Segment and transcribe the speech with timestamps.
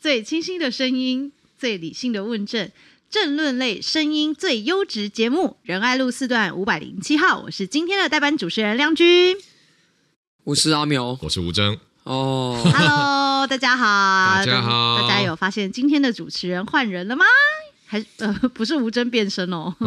[0.00, 2.70] 最清新的声音，最理性的问政，
[3.10, 9.36] 政论类声音最优质节目，仁爱路四段五百零七号，我是今天的代班主持人梁君，
[10.44, 11.76] 我是阿苗，我是吴峥。
[12.04, 17.24] 哦，Hello，大家好，大家好，大家有发现今天的主持人换人了吗？
[17.84, 19.74] 还呃不是吴峥变身哦，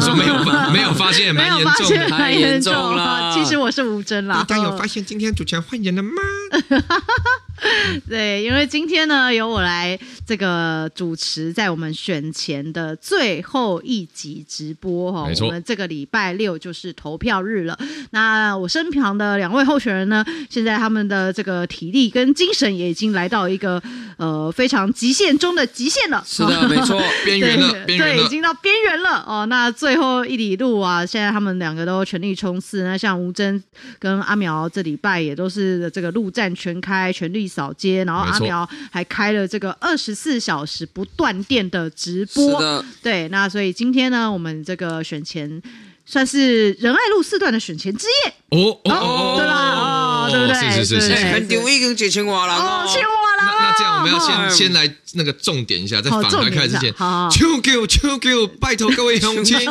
[0.00, 3.32] 说没有发没有发现，没有发现，蛮严重了。
[3.38, 4.44] 其实我是吴峥啦。
[4.48, 6.10] 大家有发现今天主持人换人了吗？
[8.08, 15.26] 对，因为今天呢，由我来这个主持，在我们选前的最后一集直播哈。
[15.26, 15.46] 没错。
[15.46, 17.78] 我们这个礼拜六就是投票日了。
[18.10, 23.82] 那我身旁的两位候选人呢，现在他们的这个体力跟精神也已经来到一个
[24.18, 26.22] 呃非常极限中的极限了。
[26.26, 29.46] 是的，没错， 边缘了，边缘了，对，已经到边缘了哦。
[29.46, 32.82] 那最后一里路啊，现在他们两个都全力冲刺。
[32.82, 33.62] 那像吴峥
[33.98, 37.45] 跟阿苗这礼拜也都是这个陆战全开，全力。
[37.46, 45.62] 扫街，然后阿苗还开了这个二十四小时不断电的直播，对，那所以今天呢，我们这个选前
[46.04, 48.32] 算是仁爱路四段的选前之夜。
[48.50, 49.72] 哦哦，对吧？
[49.74, 50.84] 哦，对不对？
[50.84, 53.52] 是是是，很丢已经几千瓦了哦，青瓦了。
[53.58, 56.94] 那这样我们要先先来那个重点一下，在访谈开始之前，
[57.30, 59.66] 求求求求，拜托各位乡亲， 是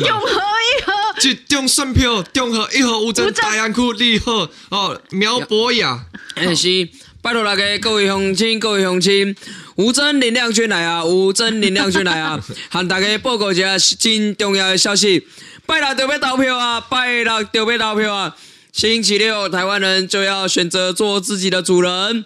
[0.00, 0.08] 吗？
[0.08, 6.88] 永和一和，集中选票，中和一和吴峥大安区二号哦，苗博雅，哎是。
[7.22, 9.36] 拜托大家各位乡亲，各位乡亲，
[9.76, 11.04] 吴尊林亮君来啊！
[11.04, 12.42] 吴尊林亮君来啊！
[12.68, 15.24] 喊大家报告一下真重要的消息：
[15.64, 16.80] 拜六就要投票啊！
[16.80, 18.36] 拜六就要投票啊！
[18.72, 22.24] 星期六，台湾人就要选择做自己的主人。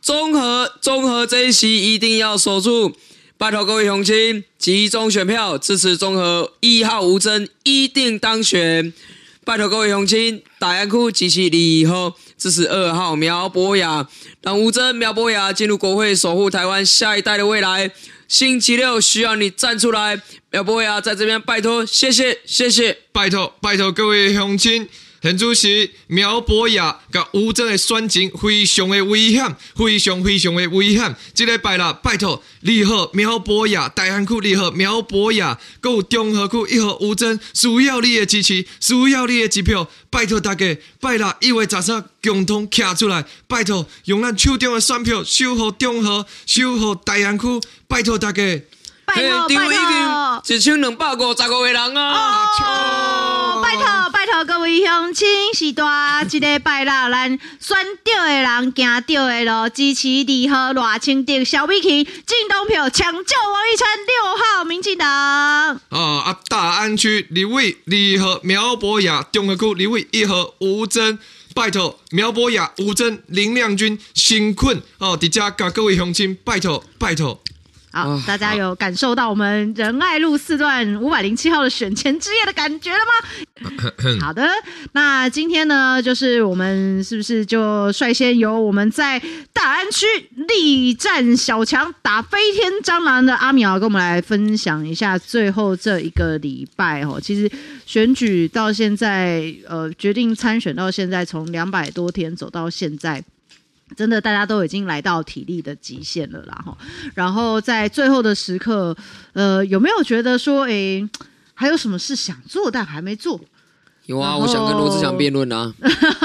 [0.00, 2.96] 综合综合这一席一定要守住！
[3.38, 8.92] 拜托各位乡亲集中选票，支持中和一号吴峥一定当选。
[9.44, 14.08] 拜托各位乡亲，大安区支持二号，支持二号苗博雅，
[14.42, 17.92] 让吴峥苗博雅进入国会，守护台湾下一代的未来。
[18.26, 24.88] 星期六需要你站出来，苗博雅在这边拜托，谢谢，谢谢，拜托，拜托各位乡亲。
[25.20, 31.16] 现主席苗博雅甲吴征的选情非常的危险，非常非常的危险。
[31.34, 39.88] 这个拜六，拜托二号苗博雅，大安区二号苗博雅，还有中和区一号吴征，需要你的支持，需要你的支票。
[40.08, 47.44] 拜托大家，拜六一月十三共同站出来，拜托用咱手中的选票守护中和，守护大安区。
[47.88, 48.42] 拜托大家，
[49.04, 49.48] 拜托。
[49.48, 52.46] 拜托，一千两百五十五个人啊！
[53.62, 54.07] 拜托。
[54.46, 57.28] 各位乡亲，是大一个拜六，咱
[57.58, 65.08] 选对的人行对的路，支持二号赖清德、萧美琴，进东票抢救王一川六号民进党。
[65.08, 66.38] 啊啊！
[66.48, 71.18] 大安区立委二号苗博雅，中和区李伟一号吴峥，
[71.54, 77.42] 拜托苗博雅、吴峥、林亮君辛困哦，伫遮甲各位乡亲拜托拜托。
[77.90, 83.90] 好，大家有感受到我们仁爱路四段五百零七号的选前之夜的感觉了吗？
[84.20, 84.46] 好的，
[84.92, 89.20] 那今天呢，就是我们是不是就率先由我们在
[89.52, 90.06] 大安区
[90.46, 97.18] 力战小强打飞天蟑螂的阿苗，跟我们来分享一下最后这一个礼拜哦。
[97.20, 97.50] 其实
[97.86, 103.24] 选举到现在，呃，决定参选到现在，从两百多天走到现在。
[103.98, 106.78] 真的，大家都已经来到体力的极限了啦，哈。
[107.16, 108.96] 然后在最后的时刻，
[109.32, 111.10] 呃，有没有觉得说，哎、欸，
[111.52, 113.40] 还有什么事想做但还没做？
[114.06, 115.74] 有啊，我想跟罗志祥辩论啊。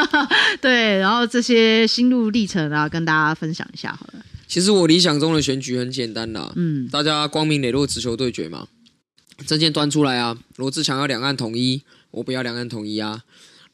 [0.62, 4.24] 对，然后这些心路历程啊，跟大家分享一下好了。
[4.48, 8.68] 其实我理想中的选举很简单啦，嗯，大家光明磊落，直球对决嘛。
[9.48, 13.24] 证件端出来啊，罗志祥要两岸统一，我不要两岸统一啊。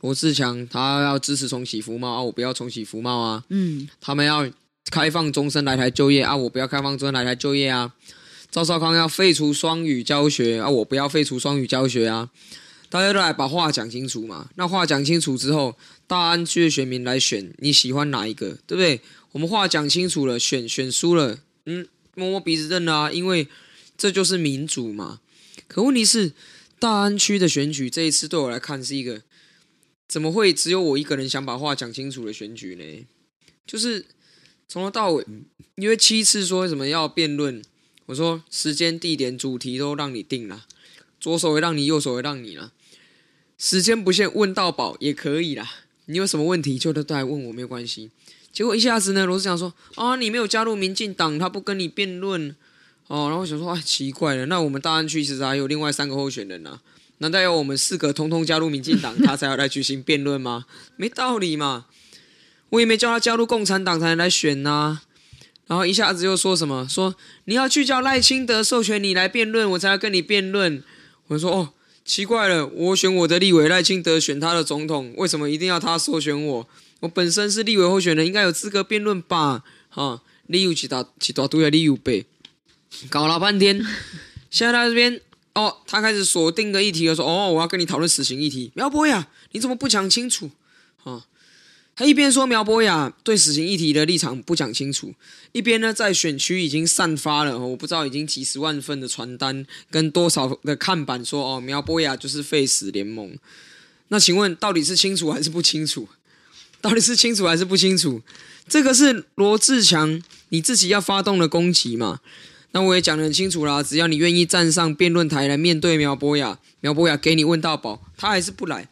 [0.02, 3.44] 罗志强他要支持重启服贸啊，我不要重启服贸啊。
[3.50, 4.50] 嗯，他们要
[4.90, 7.94] 开放终身来台就业啊，我不要开放终身来台就业啊。
[8.50, 12.30] 赵少康要废除双语教学啊，我不要废除双语教学啊。
[12.90, 14.50] 大家都来把话讲清楚嘛。
[14.56, 15.78] 那话讲清楚之后，
[16.08, 18.58] 大安区的选民来选，你喜欢哪一个？
[18.66, 19.02] 对不对？
[19.34, 23.48] 我们话讲清楚了，选选输了，嗯，摸摸鼻子认了啊，因为
[23.98, 25.20] 这就是民主嘛。
[25.68, 26.32] 可问题是，
[26.80, 29.22] 大安区的选举这一次对我来看是一个。
[30.10, 33.06] 怎么会只有我一个人想把话讲清楚的选举呢？
[33.68, 34.08] 就是
[34.68, 35.24] 从头到尾，
[35.76, 37.62] 因为七次说什么要辩论，
[38.08, 40.66] 我说时间、地点、主题都让你定了，
[41.20, 42.74] 左手会让你，右手会让你了，
[43.60, 45.70] 时间不限，问到饱也可以啦。
[46.06, 48.10] 你有什么问题就都来问我，没有关系。
[48.52, 52.56] 结果一下子呢，罗志祥说啊，你没有加入民进党，他不跟你辩论
[53.06, 53.28] 哦。
[53.28, 56.82] 然后我想说啊，奇怪了，那我们大安区其实还有另外三个候选人呢。
[57.20, 60.66] 难道要我们四个通通加入民进党，他才要来举行辩论吗？
[60.98, 61.86] 没道理嘛！
[62.72, 65.02] 我也没叫他加入共产党才能来选呐、
[65.68, 70.84] 然后一下子又说什么说你要去叫赖清德授权你来辩论，我才要跟你辩论。
[71.28, 71.74] 我说哦，
[72.06, 76.68] 奇怪了，我选我的立委，赖清德选他的总统，为什么一定要他授权我？
[77.02, 79.64] 我本身是立委候选人，应该有资格辩论吧？
[79.90, 82.26] 哈，理由其他其他都要理由背，
[83.10, 83.86] 搞了半天，
[84.50, 85.22] 现在在这边
[85.54, 90.52] 哦，他开始锁定个议题，说哦，我要跟你讨论死刑议题，苗博雅，你怎么不讲清楚？
[91.04, 91.26] 啊？
[91.96, 95.14] 他一边说苗博雅对死刑议题的立场不讲清楚，
[95.52, 103.38] 一边呢在选区已经散发了我不知道已经几十万份的传单跟多少的看板说哦苗博雅就是废死联盟。
[104.08, 106.08] 那请问到底是清楚还是不清楚？
[106.80, 108.22] 到底是清楚还是不清楚？
[108.70, 112.22] 这个是罗志强你自己要发动的攻击嘛？
[112.72, 118.88] 那我也讲得很清楚啦，只要你愿意站上辩论台来面对苗博雅，苗博雅给你问到饱，他还是不来。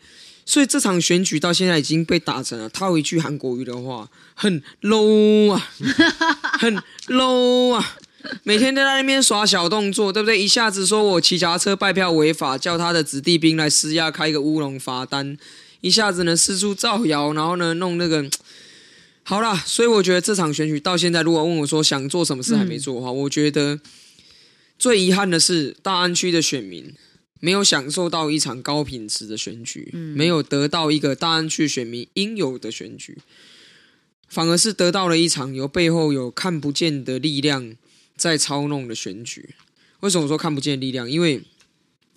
[0.45, 5.69] 所以这场选举到现在已经被打成了，套一句韩国语的话，很 low 啊，
[6.57, 7.97] 很 low 啊，
[8.43, 10.41] 每天都在那边耍小动作，对不对？
[10.41, 15.37] 一下子说我骑脚踏车拜票违法，叫他的子弟兵来施压开一个乌龙罚单，
[15.81, 18.25] 一下子呢四处造谣，然后呢弄那个，
[19.29, 23.77] 好啦，所以我觉得这场选举到现在，如果问我说想做什么事还没做的话，嗯、我觉得
[24.79, 26.93] 最遗憾的是大安区的选民。
[27.39, 33.17] 没有享受到一场高品质的选举，没有得到一个大安区选民应有的选举，
[34.29, 37.75] 反而是得到了一场由背后有看不见的力量
[38.15, 39.53] 在操弄的选举。
[39.99, 41.07] 为什么说看不见力量？
[41.07, 41.43] 因为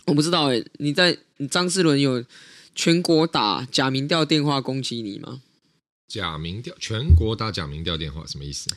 [0.06, 2.24] 我不知道诶，你在你张志伦有
[2.74, 5.42] 全国打假民调电话攻击你吗？
[6.10, 8.68] 假民调，全国打假民调电话什么意思？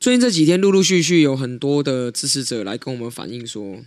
[0.00, 3.78] 最近这几天陆陆续续有很多的支持者来跟我们反映说。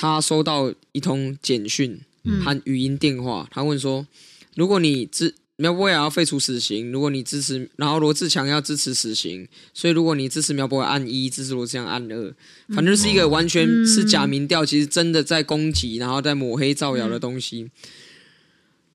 [0.00, 2.00] 他收到一通简讯
[2.44, 4.06] 和语音电话，他问说
[4.54, 12.34] ：“如果你支苗博雅要废除死刑，如果你支持，然后罗志强要支持死刑，所以如果你支持苗博雅按一，支持罗志强按二，
[12.68, 17.68] 反正是一个完全是假民调，其实真的在攻击，然后在抹黑造谣的东西。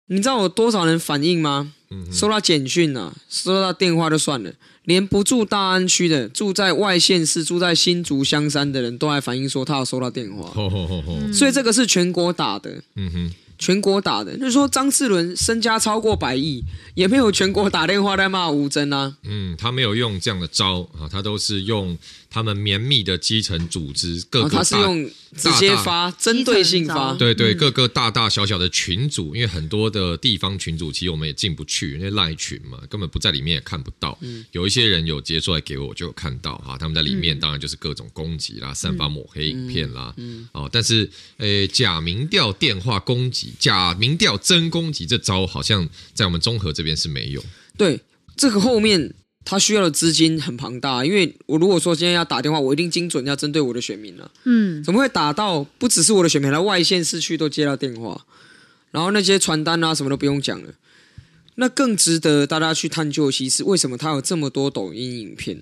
[0.07, 1.73] 你知道有多少人反应吗？
[2.11, 4.51] 收到简讯啊，收到电话就算了。”
[4.85, 12.81] 连不住大安区的，住在外县市、住在新竹香山的人都还反映说他有收到电话，哦哦哦、所以这个是全国打的。
[12.95, 13.31] 嗯哼。
[13.59, 16.61] 全国打的，就是说张志伦身家超过百亿，
[16.95, 19.15] 也没有全国打电话在骂吴峥啊。
[19.23, 21.97] 嗯，他没有用这样的招啊，他都是用
[22.33, 34.17] 他们绵密的基层组织，各个大、哦、他是用直接发针对性发，对对，各个大大小小的群组，因为很多的地方群组其实我们也进不去，因为赖群嘛，根本不在里面也看不到。
[34.21, 41.07] 嗯、有一些人有接出来给我，我就有看到哈，他们在里面当然就是各种攻击啦，散发抹黑影片啦，嗯嗯、哦，但是
[41.37, 43.53] 诶，假民调电话攻击。
[43.59, 47.43] 假民调真攻击这招好像在我们中和这边是没有。
[47.77, 48.01] 对，
[48.35, 49.13] 这个后面
[49.45, 54.31] 他需要的资金很庞大，因为我如果说今天要打电话，我一定精准要针对我的选民了。
[54.45, 58.25] 嗯，怎么会打到不只是我的选民，来外县市区都接到电话，
[58.91, 60.73] 然后那些传单啊什么都不用讲了。
[61.55, 65.59] 那更值得大家去探究，其实为什么他有这么多抖音影片？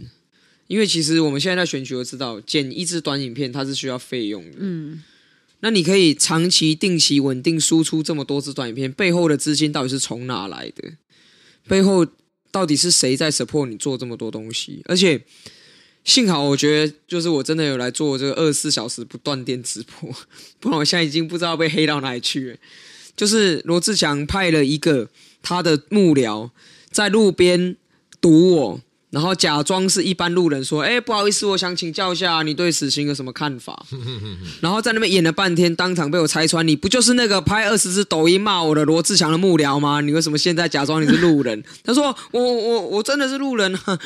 [0.68, 4.57] 因为其实我们现在在选举，都知道剪一支短影片它是需要费用的。
[4.60, 5.04] 嗯。
[5.60, 10.94] 那你可以长期、定期、稳定输出这么多支短影片，背后的资金到底是从哪来的？
[11.68, 12.07] 背后
[12.51, 14.81] 到底是谁在 support 你做这么多东西？
[14.86, 15.19] 而且
[16.03, 20.13] 幸好，我觉得就是我真的有来做这个二十四小时不断电直播，
[20.60, 22.58] 不然我现在已经不知道被黑到哪里去了。
[23.15, 25.10] 就是罗志祥派了一个
[25.41, 26.50] 他的幕僚
[26.89, 27.75] 在路边
[28.20, 28.81] 堵我。
[29.12, 33.86] 然后假装是一般路人说：“哎，不好意思，我想请教一下，你对死刑有什么看法？”
[34.62, 36.65] 然后在那边演了半天，当场被我拆穿。
[36.65, 40.00] 你不就是那个拍二十支抖音骂我的罗志祥的幕僚吗？
[40.00, 41.62] 你为什么现在假装你是路人？
[41.84, 44.00] 他说：“我我我真的是路人啊！”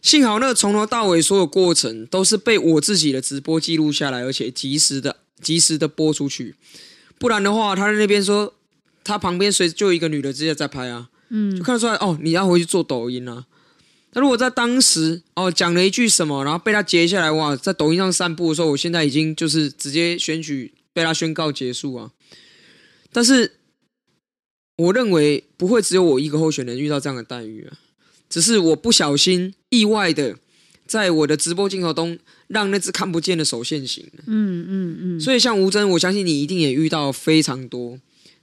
[0.00, 6.54] 幸好那个从头到尾所有过程都是被我自己的直播记录下来，而且及时的及时的播出去。
[7.18, 8.54] 不然的话，他在那边说，
[9.04, 13.44] 他旁边随就一个女的直接在拍啊，嗯，就看得出来哦，你要回去做抖音啊。
[14.12, 22.10] 那如果在当时哦讲了一句什么，然后被他截下来哇，在抖音上散布的时候，我现在已经就是直接选举被他宣告结束啊。
[23.12, 23.52] 但是
[24.76, 27.76] 我认为不会只有我一个候选人遇到这样的待遇啊，
[28.28, 30.36] 只是我不小心意外的
[30.86, 34.06] 在我的直播镜头中让那只看不见的手现形。
[34.26, 35.20] 嗯嗯嗯。
[35.20, 37.98] 所以像吴峥，我相信你一定也遇到非常多。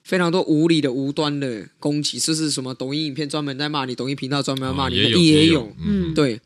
[0.05, 2.75] 非常多无理的、无端的攻击，这是什么？
[2.75, 5.75] 抖音影片专门在骂你，抖音频道专门在骂你，也有，也有。
[5.83, 6.39] 嗯，对。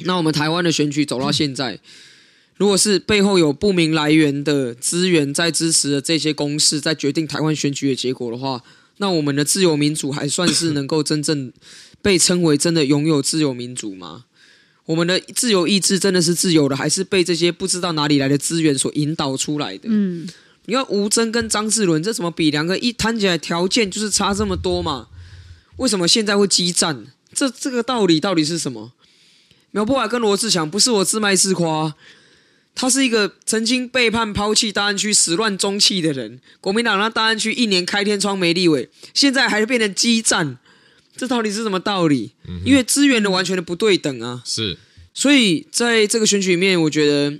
[0.00, 1.80] 那我们台湾的选举走到现在，嗯、
[2.58, 8.62] 如果是背后有不明来源的资源在支持的这些公司，在决定台湾选举的结果的话，
[8.98, 11.50] 那我们的自由民主还算是能够真正
[12.02, 14.26] 被称为真的拥有自由民主吗？
[14.84, 19.84] 我们的自由意志真的是自由的，还是被这些不知道哪里来的资源所引导出来的？
[19.84, 20.28] 嗯，
[20.66, 22.50] 你看吴征跟张志伦这怎么比？
[22.50, 25.08] 两个一摊起来条件就是差这么多嘛？
[25.76, 27.06] 为什么现在会激战？
[27.32, 28.92] 这这个道理到底是什么？
[29.72, 31.94] 苗博雅跟罗志祥不是我自卖自夸，
[32.74, 36.40] 他是一个曾经背叛、抛弃大安区、始乱终弃的人。
[36.60, 40.58] 国民党让大安区一年开天窗没立委，现在还是变成激战。
[41.16, 42.32] 这到底是什么道理？
[42.48, 44.42] 嗯、因为资源的完全的不对等啊！
[44.44, 44.76] 是，
[45.12, 47.38] 所以在这个选举里面，我觉得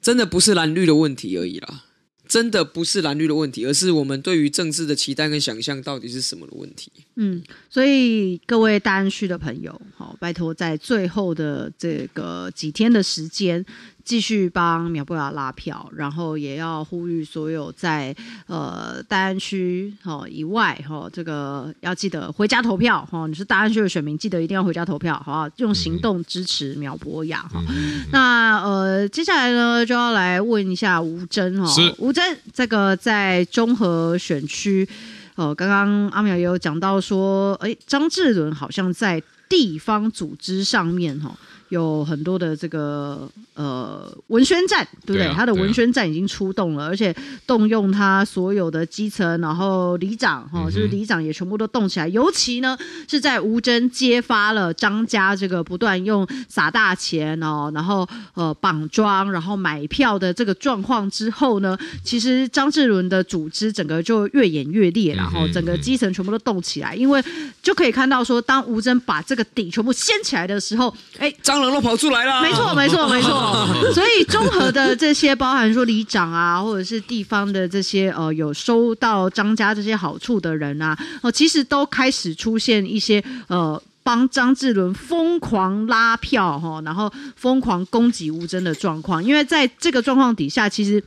[0.00, 1.84] 真的不是蓝绿的问题而已啦，
[2.32, 6.90] 真的不是蓝绿的问题，而是我们对于政治的期待跟想象到底是什么的问题。
[7.16, 13.62] 嗯，所以各位大安区的朋友，好，拜托在最后的这个几天的时间。
[14.04, 18.14] 继续帮苗博雅拉票，然后也要呼吁所有在
[18.46, 23.28] 呃大安区哦以外哈、哦，这个要记得回家投票哈、哦。
[23.28, 25.50] 你是大安区的选民，记得一定要回家投票，好不好？
[25.56, 27.62] 用行动支持苗博雅哈。
[28.10, 34.88] 那呃，接下来呢就要来问一下吴峥哦，吴峥这个在中和选区
[35.34, 41.34] 哦，刚刚阿苗也有讲到说，哎，张志伦好像在地方组织上面哈。
[41.72, 45.26] 有很多的这个呃文宣战，对不对？
[45.26, 47.14] 啊、他的文宣战已经出动了，啊、而且
[47.46, 52.06] 动用他所有的基层，然后里长哈，就是里长也全部都动起来。
[52.06, 52.76] 嗯、尤其呢
[53.08, 67.24] 是在吴征揭发了张家这个不断用撒大钱哦，然后呃绑桩，然后买票的这个状况之后呢，其实张志伦的组织整个就越演越烈，然后整个基层全部都动起来，因为
[67.62, 71.61] 就可以看到说，当吴征把这个底全部掀起来的时候，哎张。
[71.70, 73.92] 都跑出来了，没错，没错， 没错。
[73.92, 89.22] 所以综合的这些，包含说里长啊，或者是地方的这些呃，有收到张家这些好处的人啊，哦，其实都开始出现一些呃，帮张志伦疯狂拉票哈，然后疯狂攻击吴真的状况。
[89.22, 91.02] 因为在这个状况底下，其实。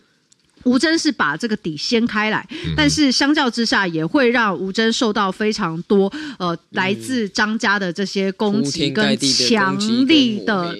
[0.66, 10.76] 吴峥是把这个底掀开来，但是相较之下，也会让吴峥受到非常多呃来自张家的这些攻击跟强力的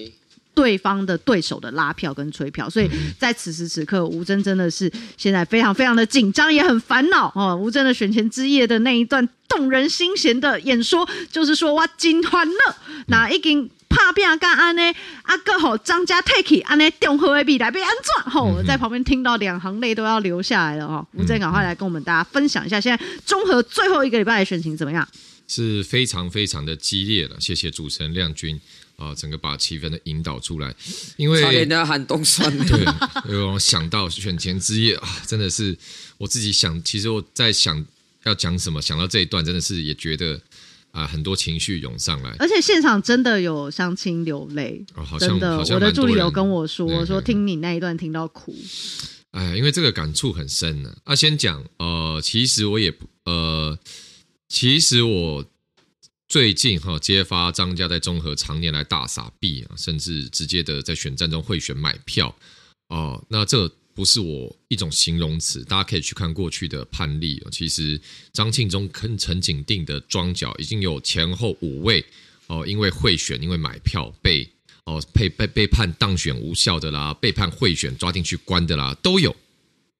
[0.54, 7.56] 对方的对手的拉票跟催票，所以在此时此刻，吴峥真的是现在非常非常的紧张，也很烦恼哦。
[7.56, 12.76] 吴峥的选前之夜的那一段动人心弦的演说，就是说哇，金欢乐，
[13.06, 13.70] 那已经。
[14.06, 14.36] 怕变啊！
[14.36, 14.82] 干安呢？
[15.22, 16.88] 阿哥吼，张家 take 安呢？
[17.00, 18.32] 中和的未来被安怎？
[18.32, 21.04] 吼，我在旁边听到两行泪都要流下来了哈。
[21.12, 25.06] 吴正赶快来跟我们大家分享一下，现在中和最后一个礼拜的选情怎么样？
[25.48, 27.36] 是非常非常的激烈了。
[27.40, 28.60] 谢谢主持人亮君
[28.96, 30.72] 啊，整个把气氛的引导出来。
[31.16, 32.56] 因为差点要喊冻蒜。
[32.58, 32.84] 对，
[33.28, 35.76] 因为我想到选前之夜啊，真的是
[36.18, 37.84] 我自己想，其实我在想
[38.22, 40.40] 要讲什么，想到这一段，真的是也觉得。
[40.96, 48.56] 啊，很多情绪涌上来，而且现场真的有相亲流泪，哦，好像真的，我的助理有跟我说，说听你那一段听到哭。
[49.32, 50.96] 哎，因为这个感触很深呢。
[51.04, 53.78] 啊，先讲，呃，其实我也不，呃，
[54.48, 55.44] 其实我
[56.26, 62.34] 最近哈揭发张家在综合常年来大傻币啊，甚至直接的在选战中贿选买票
[62.88, 63.70] 哦，那这。
[63.96, 67.42] 不是我一种形容词，大家可以去看过去的判例。
[67.50, 67.98] 其实
[68.30, 72.04] 张庆忠跟陈景定的庄脚已经有前后五位
[72.48, 74.46] 哦，因为贿选、因为买票被
[74.84, 79.34] 哦被被被判当选无效的啦，被判贿选抓进去关的啦，都有。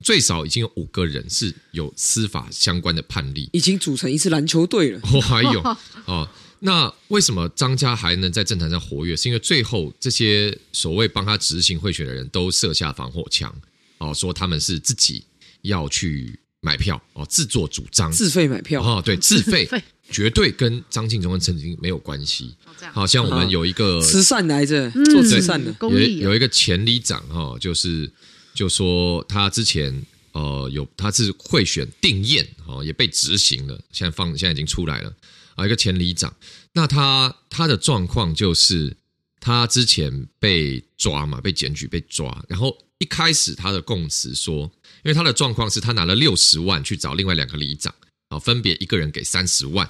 [0.05, 5.01] 最少已经有五个人是有司法相关的判例，已经组成一支篮球队了。
[5.05, 5.61] 哦还有
[6.05, 9.17] 哦，那为什么张家还能在政坛上活跃？
[9.17, 13.53] 是因为最后这些所谓帮他执行贿选的人都设下防火墙。
[13.99, 15.25] 哦，说他们是自己
[15.63, 19.69] 要去买票哦，自作主张，自费买票哦，对， 自费，
[20.11, 22.55] 绝对跟张庆忠跟陈景定没有关系。
[22.93, 28.11] 好像我们有一个慈善来着，做慈善的，有有一个前里长哈，就是
[28.55, 35.13] 就说他之前呃有他是贿选定谳哦，也被执行了，现在放现在已经出来了
[35.55, 36.35] 啊，一个前里长，
[36.73, 38.97] 那他他的状况就是
[39.41, 42.77] 他之前被抓嘛，被检举被抓，然后。
[42.99, 44.63] 一开始他的供词说，
[45.05, 47.95] 因为他的状况是他拿了六十万去找另外两个里长
[48.29, 49.87] 啊，分别一个人给三十万，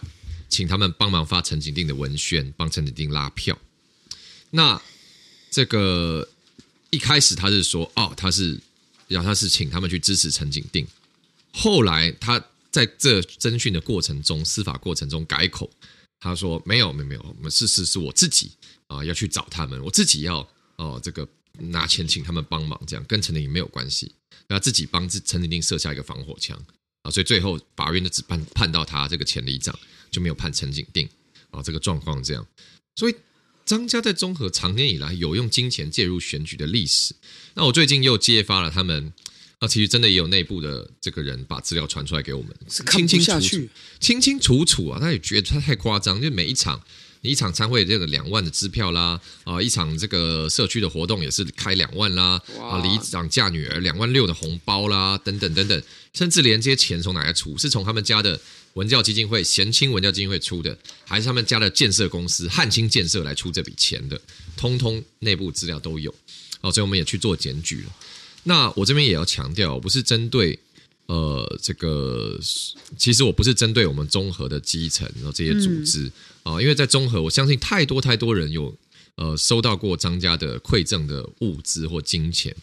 [0.49, 3.57] 请他们帮忙发陈景定的文宣，帮陈景定拉票。
[4.51, 4.83] 那
[5.51, 6.29] 这个
[6.91, 8.59] 一开始他是说，哦，他是
[9.07, 10.85] 要他是请他们去支持陈景定。
[11.53, 15.71] 后来他在这侦讯的过程中，司法过程中改口，
[16.19, 18.51] 他说没有没有没有，我们事实是我自己
[18.89, 21.27] 啊要去找他们，我自己要哦这个。
[21.59, 24.13] 拿钱请他们帮忙，这样跟陈景定没有关系，
[24.49, 26.57] 他自己帮陈景定设下一个防火墙
[27.03, 29.79] 啊，所以最后法院就只判判到他这个前里长，
[30.11, 31.09] 就没有判陈景定
[31.51, 32.47] 啊，这个状况这样，
[32.97, 33.15] 所以
[33.65, 37.15] 张家在中和长年以来有用金钱介入选举的历史。
[37.55, 39.13] 那我最近又揭发了他们，
[39.61, 45.01] 那，其实真的也有内部的这个人把资料传出来给我们，清清楚楚，清清楚楚啊！
[45.01, 46.83] 他也觉得他太夸张，就每一场。
[47.23, 55.83] 一场参会这个两万的支票啦，啊，一场这个社区的活动也是开两万啦，啊，里长嫁女儿两万六的红包啦，等等等等，
[56.13, 58.41] 甚至连这些钱从哪来出，是从他们家的
[58.75, 64.21] 文教基金会贤青文教基金会出的，还是他们家的建设公司汉青建设来出这笔钱的，
[64.57, 66.15] 通通内部资料都有，
[66.61, 67.93] 哦，所以我们也去做检举了。
[68.45, 70.59] 那我这边也要强调，我不是针对。
[71.07, 72.37] 呃，这个
[72.97, 76.07] 其实我不是针对我们综合的基层然后这些组织
[76.43, 78.75] 啊、嗯呃，因为在综合，我相信太多太多人有
[79.15, 82.55] 呃收到过张家的馈赠的物资或金钱。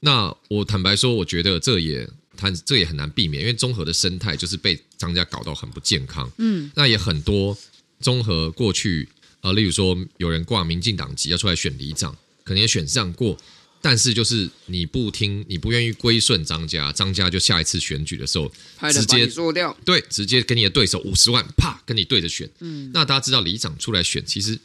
[0.00, 6.28] 那我坦白说，我觉得这也他这也很难避免，因为综合的生态就是被张家搞到很不健康。
[6.38, 7.56] 嗯，那也很多
[8.00, 9.08] 综合过去
[9.40, 13.38] 啊、呃，例如说有人挂民进党籍要出来选里长，可能也选上过。
[13.84, 18.50] 但是就是你不听，你不愿意归顺张家，张家就下一次选举的时候
[18.90, 22.48] 直接做掉，对，直接跟你的对手五十万，啪，跟你对着选。
[22.60, 24.58] 嗯，那大家知道里长出来选，其实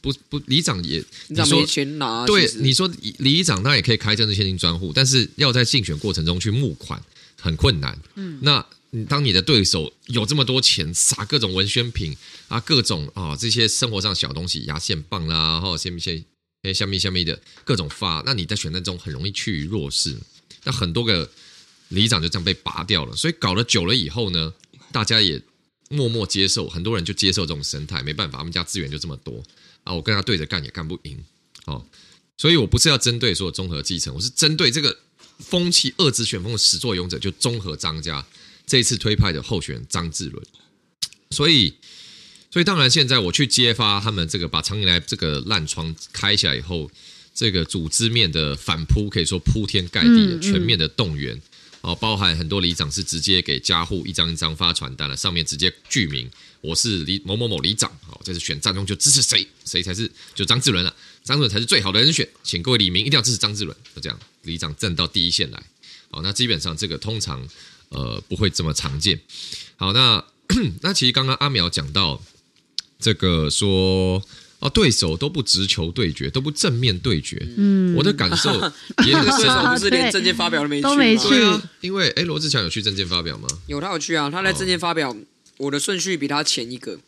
[0.00, 2.88] 不不，里长也你说没钱拿，对，你说
[3.18, 7.02] 里长他也可以开政治现金专户，但是要在竞选过程中去募款
[7.40, 7.98] 很困难。
[8.14, 8.64] 嗯，那
[9.08, 15.98] 当你的对手有这么多钱，撒各种文宣品啊，各种啊这些生活上小东西，牙线棒啦，然后先
[16.66, 16.76] 先。
[16.76, 20.14] 下面下面的各种发，那你在选战中很容易趋于弱势，
[20.62, 21.26] 那很多个
[21.88, 24.52] 里长就这样被拔掉了，所以搞了久了以后呢，
[24.92, 25.40] 大家也
[25.88, 29.42] 默默接受，很多人就接受这种生态，没办法，他们家资源就这么多
[29.84, 31.18] 啊，我跟他对着干也干不赢
[31.64, 31.82] 哦，
[32.36, 34.94] 所以我不是要针对说综合继承，我是针对这个
[35.38, 38.22] 风气恶质选风的始作俑者，就综合张家
[38.66, 40.46] 这一次推派的候选人张志伦，
[41.30, 41.74] 所以。
[42.56, 46.90] 所以当然，现在我去揭发他们这个把长年来这个烂疮开起来以后，
[47.34, 51.38] 这个组织面的反扑可以说铺天盖地的全面的动员
[51.82, 56.30] 哦，包含很多里长是直接给家户一张一张发传单了，上面直接具名
[56.62, 65.62] 我是里某某某里长，好，这次选战中就支持谁，谁才是就张志伦了，张志伦才是最好的人选，请各位里民一定要支持张志伦，就这样，里长站到第一线来，
[66.10, 67.46] 好，那基本上这个通常
[67.90, 69.20] 呃不会这么常见，
[69.76, 70.24] 好，那
[70.80, 72.18] 那其实刚刚阿苗讲到。
[72.98, 74.22] 这个说
[74.58, 77.36] 啊，对手都不直球对决，都不正面对决。
[77.56, 78.50] 嗯，我的感受
[79.06, 81.28] 也很深，不是连证件发表都没去都没去。
[81.82, 83.46] 因为哎，罗志强有去证件发表吗？
[83.66, 84.30] 有，他有去啊。
[84.30, 85.16] 他在证件发表，哦、
[85.58, 86.98] 我的顺序比他前一个，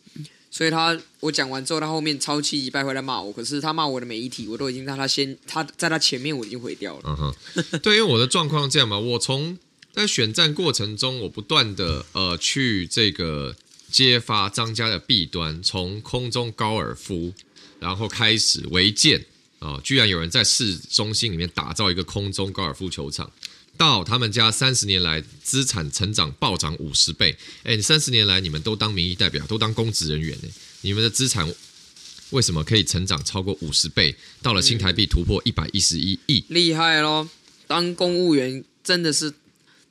[0.50, 3.32] 所以他我讲完之后，他后面超期一拜回来骂我。
[3.32, 7.02] 可是他骂我的每一题，我都已经让他先他在他前面我已经毁掉了。
[7.06, 7.34] 嗯哼，
[7.82, 9.56] 对，因为我的状况这样嘛，我从
[9.94, 13.56] 在选战过程中，我不断的呃去这个。
[13.90, 17.32] 揭发张家的弊端，从空中高尔夫，
[17.80, 19.24] 然后开始违建
[19.58, 23.30] 啊，居然有人在市中心里面打造一个空中高尔夫球场，
[23.76, 27.36] 到他们家三十年来资产成长暴涨五十倍。
[27.64, 30.48] 哎，你三十年来你们都当民意代表，都当公职人员呢，
[30.82, 31.52] 你们的资产
[32.30, 34.14] 为什么可以成长超过五十倍？
[34.42, 37.28] 到了新台币突破一百一十一亿，厉害咯，
[37.66, 39.32] 当公务员真的是。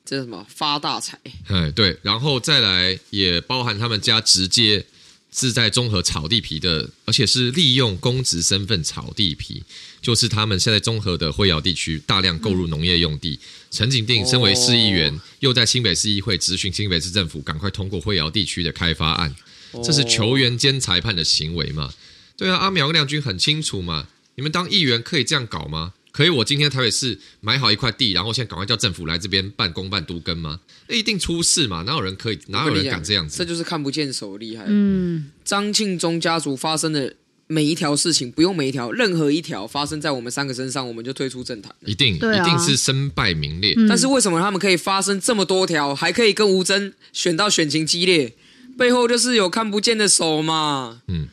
[0.08, 1.20] 这是什么发大财？
[1.48, 4.86] 哎，对，然后再来也包含他们家直接
[5.34, 9.62] 是在综合炒地皮的，而且是利用公职身份炒地皮，
[10.02, 13.38] 就是他们现在综合的灰窑地区大量购入农业用地。
[13.70, 19.36] 陈、嗯、景定身为市议员，哦、又在新北市议会咨询新北市政府，赶快通过灰窑地区的开发案，
[19.84, 21.94] 这是球员兼裁判的行为嘛？
[22.38, 25.96] 对啊，阿苗跟亮君很清楚嘛，你们当议员可以这样搞吗？
[26.18, 30.60] 可以，我今天台北市买好一块地，然后现在赶快叫政府来这边办公办都更吗？
[30.88, 31.84] 那一定出事嘛！
[31.84, 32.40] 哪有人可以？
[32.48, 33.38] 哪有人敢这样子？
[33.38, 34.64] 这就是看不见手厉害。
[34.68, 37.14] 嗯，张庆忠家族发生的
[37.46, 41.72] 每一条事情，不用每一条，任何一条发生在我们三个身上，我们就退出政坛。
[41.86, 43.76] 一定，啊、一定是身败名裂。
[43.88, 48.34] 但是为什么他们可以发生这么多条，还可以跟吴峥选到选情激烈？
[48.76, 51.04] 背后就是有看不见的手嘛。
[51.08, 51.28] 嗯。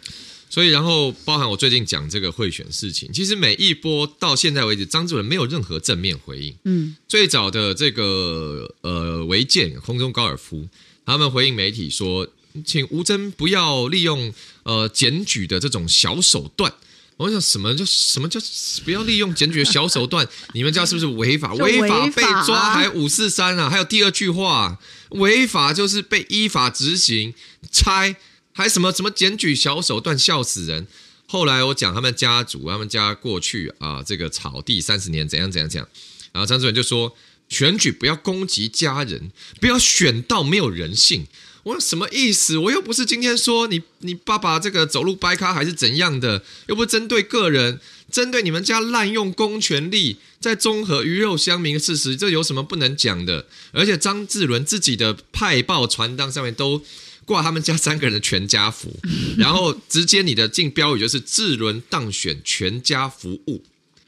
[0.55, 6.55] 所以，然后包含我最近讲这个贿选事情，其实每一波到现在为止，张志文没有任何正面回应。
[6.63, 10.69] 嗯，最早的这个呃违建空中高尔夫，
[11.05, 12.29] 他们回应媒体说，
[12.65, 16.73] 请吴征不要利用呃检举的这种小手段。
[17.17, 18.39] 我想什么叫什么叫
[18.85, 20.25] 不要利用检举的小手段？
[20.55, 21.53] 你们家是不是违法？
[21.55, 23.69] 违法被抓还五四三啊？
[23.69, 27.35] 还有第二句话，违法就是被依法执行
[27.73, 28.15] 拆。
[28.57, 30.87] 还什么什么检举小手段，笑死人！
[31.27, 35.89] 后来我讲他们家族，他们家过去啊，这个草地三十年怎样怎样怎样，
[36.33, 37.17] 然后张志伦就说，
[37.49, 41.27] 选举不要攻击家人，不要选到没有人性。
[41.65, 42.57] 我说什么意思？
[42.59, 47.81] 我又不是今天说你你爸爸这个走路掰咖还是怎样的，又不是针对个人，
[48.13, 53.47] 针对你们家滥用公权力，在综合鱼肉乡民的事实，这有什么不能讲的？
[53.73, 56.83] 而且张志伦自己的派报传单上面都
[57.25, 58.95] 挂他们家三个人的全家福，
[59.39, 63.63] 然后直接你的竞标语就是智伦当选全家服务。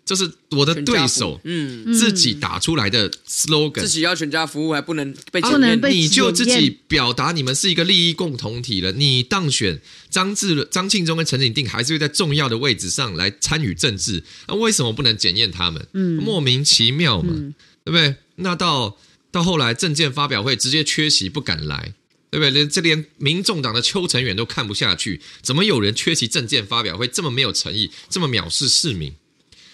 [0.05, 8.93] 这是我的对手，嗯，自己打出来的 slogan，自己要全家服务还不能被不能被你就自己表达你们是一个利益共同体了。
[8.93, 15.85] 你当选张志张庆忠跟陈景定还是会在重要的位置上来参与政治，那为什么不能检验他们？
[15.95, 17.53] 嗯，莫名其妙嘛，嗯、
[17.85, 18.15] 对不对？
[18.37, 18.97] 那到
[19.33, 21.95] 到后来证件发表会直接缺席不敢来，
[22.37, 22.51] 对不对？
[22.51, 29.15] 连这连民众党的邱成远都看不下去，怎么有人缺席政见发表会这么没有诚意，这么藐视市民？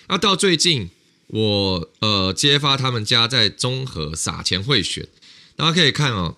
[0.07, 0.91] 那到最近，
[1.27, 5.09] 我呃揭发他们家在中和撒钱贿选，
[5.57, 6.37] 大家可以看哦，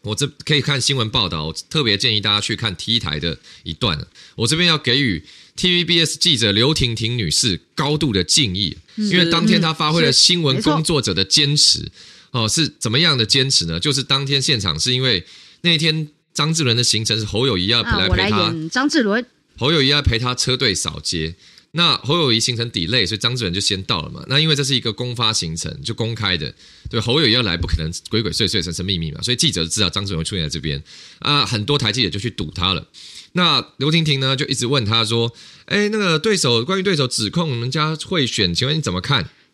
[0.00, 4.06] 我这可以看新闻报道，我特别建议大家去看 T 台的一段。
[4.36, 5.22] 我这边要给予
[5.58, 11.92] TVBS 记者刘婷婷女士高度的敬意，因为当天她发挥了新闻工作者的坚持
[12.30, 13.80] 哦，是怎么样的坚持呢？
[13.80, 15.24] 就是当天现场是因为
[15.62, 19.24] 那一天张志伦的行程是侯友谊要来陪他，张志伦
[19.56, 21.34] 侯友谊要陪他车队扫街。
[21.72, 24.24] 那侯友谊行程 delay，所以张志伦就先到了嘛。
[24.26, 26.52] 那因为这是一个公发行程，就公开的，
[26.88, 29.20] 对侯友谊要来，不可能鬼鬼祟祟、神神秘秘嘛。
[29.20, 30.82] 所以记者知道张志伦会出现在这边
[31.18, 32.88] 啊，很多台记者就去堵他了。
[33.32, 35.30] 那刘婷婷呢，就一直问他说
[35.66, 39.28] ：“哎，那个对手，关于对手指控我们家贿选，请问你怎么看？”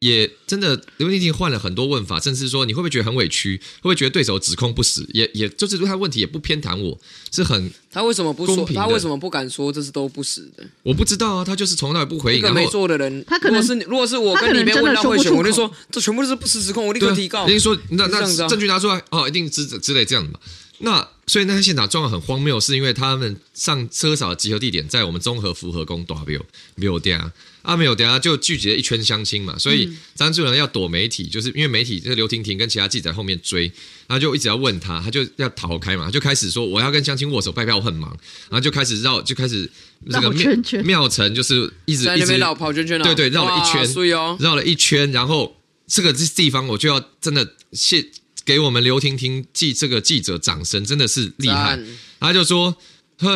[0.00, 3.56] 也真的，刘婷婷换了很多问法，甚至说你会不会觉得很委屈？
[3.56, 5.04] 会不会觉得对手指控不实？
[5.14, 6.98] 也也就是说他问题也不偏袒我，
[7.32, 8.64] 是很他为什么不说？
[8.74, 10.62] 他为什么不敢说这是都不实的？
[10.82, 12.38] 我不知道啊，他就是从来不回应。
[12.38, 17.46] 一个没做的人，他可能是如果是我跟里面问到会选，我就说这全部都是不实指控，我立刻提告。
[17.46, 20.38] 您说那那证据拿出来哦，一定之之类这样的嘛？
[20.78, 27.20] 那所以那天现场状况很荒谬，是因为他们上车少的集合地点在我们综合复合宫 W 没有店。
[27.62, 33.64] 阿没有，等下就聚集了一圈相亲嘛，所以张志伦要躲媒体，就是因为媒体这个刘婷婷跟其他记者后面追，
[34.06, 38.08] 然后就一直要问他，他就要逃开嘛，就开始说我要跟相亲握手拜票，我很忙，
[38.48, 39.68] 然后就开始绕，就开始
[40.08, 40.52] 这个庙
[40.84, 44.06] 庙城就是一直一直绕跑圈圈，对对，绕了一圈，
[44.38, 45.56] 绕了一圈，然后
[45.88, 48.00] 这个地方我就要真的谢
[48.46, 51.78] 给我们刘婷婷记这个记者掌声，真的是厉害，
[52.18, 52.78] 他就说。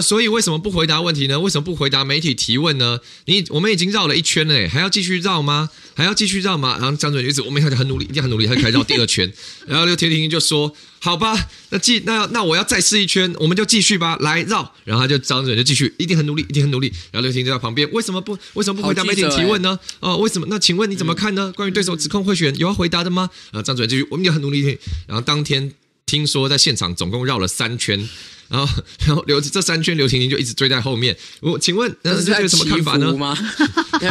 [0.03, 1.41] 所以为什么不回答问题呢？
[1.41, 3.01] 为什么不回答媒体提问呢？
[3.25, 5.71] 你我们已经绕了一圈了，还要继续绕吗？
[5.95, 6.77] 还要继续绕吗？
[6.79, 9.33] 然后张主任就一直我们要很努力，一定很努力，他就开始绕第二圈。
[9.67, 16.93] 然后刘婷婷就说：“好吧，那继那那我要再试一圈，我们就继续吧，来绕。”然后他就张主任就继续，一定很努力，一定很努力。
[17.11, 19.79] 然后刘婷婷就在旁边，为什么不为什么不回答媒体提问呢？
[20.01, 20.47] 哦，为什么？
[20.51, 21.51] 那请问你怎么看呢？
[21.57, 23.31] 关于对手指控贿选有要回答的吗？
[23.53, 24.79] 啊，张主任继续，我们要很努力。
[25.07, 25.73] 然后当天
[26.05, 28.07] 听说在现场总共绕了三圈。
[28.51, 31.17] 然后， 然后刘这三圈，刘婷婷就一直追在后面。
[31.41, 33.07] 我请问，那是有什么看法呢？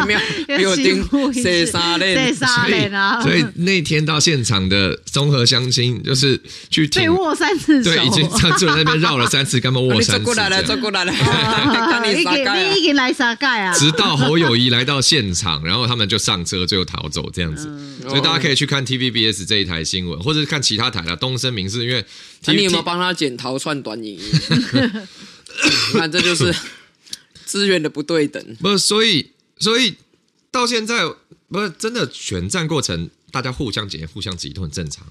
[0.07, 2.15] 没有，没有盯谁杀嘞？
[2.15, 2.89] 谁杀嘞？
[3.21, 10.23] 所以那天到现场的综合相亲，就是去被握三次手，对，已经在那边绕了三次，干嘛握三次？
[10.23, 11.11] 过来了，走过来了，
[12.07, 13.73] 你给你给来啥盖啊？
[13.73, 17.69] 直到侯友宜来到现场，然后他们就上车，最后逃走这样子。
[18.07, 22.03] 所以大家可以去看 TVBS 这一台新闻，或者是看其他台的东森民视，因为
[22.47, 24.19] 你有没有帮他剪桃串短影音？
[25.93, 26.55] 你看，这就是
[27.45, 28.55] 资源的不对等。
[28.61, 29.95] 不是，所以，所以
[30.51, 31.05] 到现在，
[31.49, 35.05] 不是真的选战过程，大家互相检验、互相质疑都很正常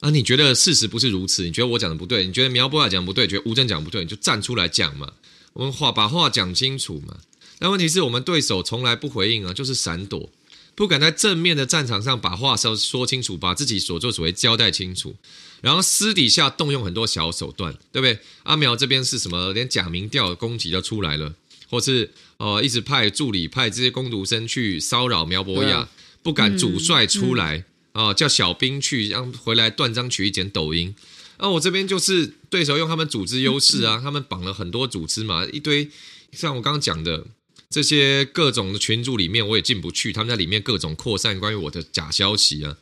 [0.00, 0.10] 啊。
[0.10, 1.42] 你觉得事实不是如此？
[1.44, 2.24] 你觉得我讲的不对？
[2.26, 3.26] 你觉得苗博雅讲的不对？
[3.26, 4.02] 觉得吴峥讲的不对？
[4.02, 5.12] 你就站出来讲嘛。
[5.54, 7.18] 我们话把话讲清楚嘛。
[7.58, 10.30] 但问题是我们对手从来不回应啊，就是闪躲。
[10.76, 15.14] 不敢在正面的战场上把话说说清楚，把自己所作所为交代清楚，
[15.60, 18.18] 然后私底下动用很多小手段，对不对？
[18.42, 19.52] 阿苗这边是什么？
[19.52, 21.34] 连假民调攻击都出来了，
[21.68, 25.88] 或是呃一直派助理派这些工读生去骚扰苗博雅，
[26.22, 30.94] 不敢主帅出来啊、嗯呃，叫小兵去让回来断章取义剪抖音。
[31.38, 35.90] 那、啊、我这边就是对手用他们组织优势啊， 他们绑了很多组织嘛，一堆
[36.32, 37.26] 像我刚刚讲的。
[37.70, 40.12] 这些各种的群组里面，我也进不去。
[40.12, 42.76] 他们在里面各种扩散关于我的假消息啊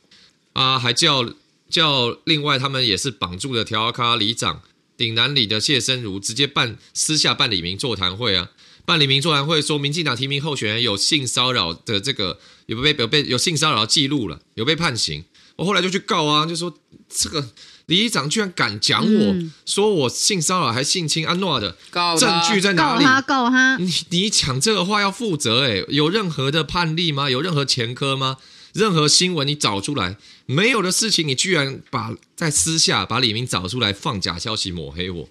[0.52, 1.32] 啊，还叫
[1.72, 4.60] 叫另外他们也是绑住的调咖里长
[4.96, 8.50] 顶南里的谢生如，直接办私下办李明座谈会啊，
[8.84, 15.24] 办李明座谈会说民进党提名候选人有性骚扰的这个有被有被有性骚扰记录了，有被判刑
[15.56, 17.48] 我后来就去告啊，就说这个
[17.86, 21.76] 里长居然敢讲我、嗯、说我性骚扰还性侵安诺的，
[22.18, 23.04] 证据在哪里？
[23.04, 23.76] 告他，告他！
[23.78, 27.28] 你你讲这个话要负责哎、欸，有任何的判例吗？
[27.28, 28.36] 有任何前科吗？
[28.72, 35.28] 任何新闻你找出来没有的事情，你居然把在私下把李明找出来放假消息抹黑我，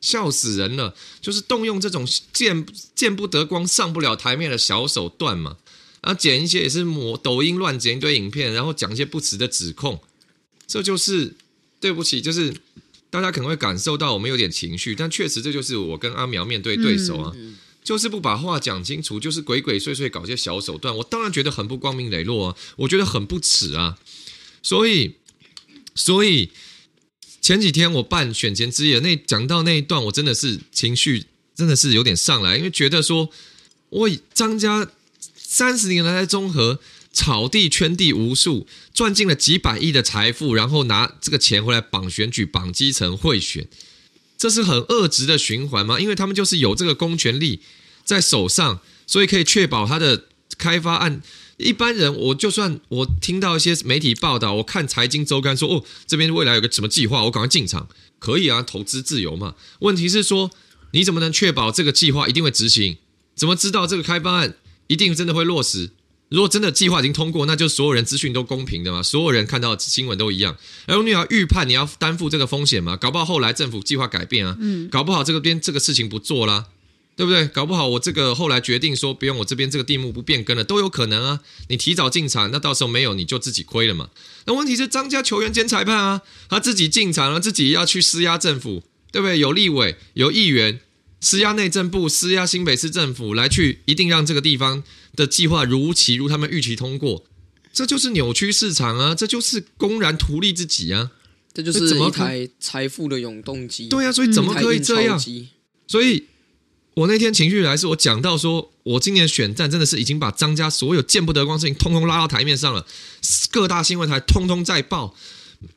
[0.00, 0.94] 笑死人了！
[1.20, 5.56] 就是动用这种见见不得光、上不了台面的小手段嘛。
[6.02, 10.00] 啊，剪一些也是抹抖音乱剪一堆影片，然后讲一些不实的指控，
[10.66, 11.34] 这就是
[11.78, 12.54] 对不起，就是
[13.10, 17.32] 大家可能会感受到我们有点情绪，但确实这就是我跟阿苗面对对手啊。
[17.34, 23.96] 嗯就是不把话讲清楚，就是鬼鬼祟祟搞些小手段，我当然觉得很不光明磊落啊，我觉得很不耻啊。
[24.62, 25.16] 所以，
[25.94, 26.50] 所以
[27.40, 33.30] 前几天我办选前之夜那讲到那一段，我真的是情绪真的是有点上来，因为觉得说，
[33.88, 34.90] 我张家
[35.36, 36.78] 三十年来在中和
[37.12, 43.66] 草地圈地无数，赚进了几百亿的财富，然后拿这个钱回来绑选举、绑基层贿选。
[44.38, 45.98] 这是很恶质的循环吗？
[45.98, 47.60] 因为他们就是有这个公权力
[48.04, 51.20] 在手上，所以可以确保他的开发案。
[51.60, 59.54] 一般人，我就算我听到一些媒体报道，我看财经周刊说，哦，这边未来有个什么计划，我赶快进场，可以啊，投资自由嘛。
[59.80, 60.50] 问题是说，
[60.92, 62.96] 你怎么能确保这个计划一定会执行？
[63.36, 65.90] 怎么知道这个开发案一定真的会落实？
[66.28, 70.56] 如果真的计划已经通过，那就所有人资讯都公平的嘛，所有人看到新闻都一样。
[70.86, 72.96] 然后你要预判，你要担负这个风险嘛？
[72.96, 76.66] 搞不好后来政府计划改变啊，嗯，搞不好这个边这个事情不做啦，
[77.20, 77.46] 对不对？
[77.48, 81.40] 搞不好我这个后来决定说不用，我这边这个地目不变更了，都有可能啊。
[81.68, 84.08] 你提早进场，那到时候没有你就自己亏了嘛。
[84.46, 89.38] 那问题是张家球员兼裁判啊，他自己进场了，自己要去施压政府，对不对？
[89.38, 90.80] 有立委，有议员。
[91.22, 94.82] 施压内政部，施压新北市政府，来去一定让这个地方
[95.14, 97.26] 的计划如期如他们预期通过，
[97.74, 99.14] 这就是扭曲市场啊！
[99.14, 101.10] 这就是公然图利自己啊！
[101.52, 103.88] 这就是一台财富的永动机。
[103.88, 105.20] 对啊，所以怎么可以这样？
[105.86, 106.24] 所以
[106.94, 112.84] 我那天情绪来，是我讲到说，我今年选战真的是已经把张家所有见不得光事情通通拉到台面上了，
[113.50, 115.14] 各大新闻台通通在报，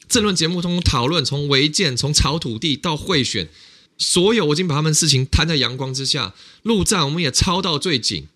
[0.10, 3.48] 政论节目通通讨论，从违建，从炒土地到贿选。
[3.96, 8.28] 所有我已经把他们事情摊在阳光之下，路战我们也抄到最紧。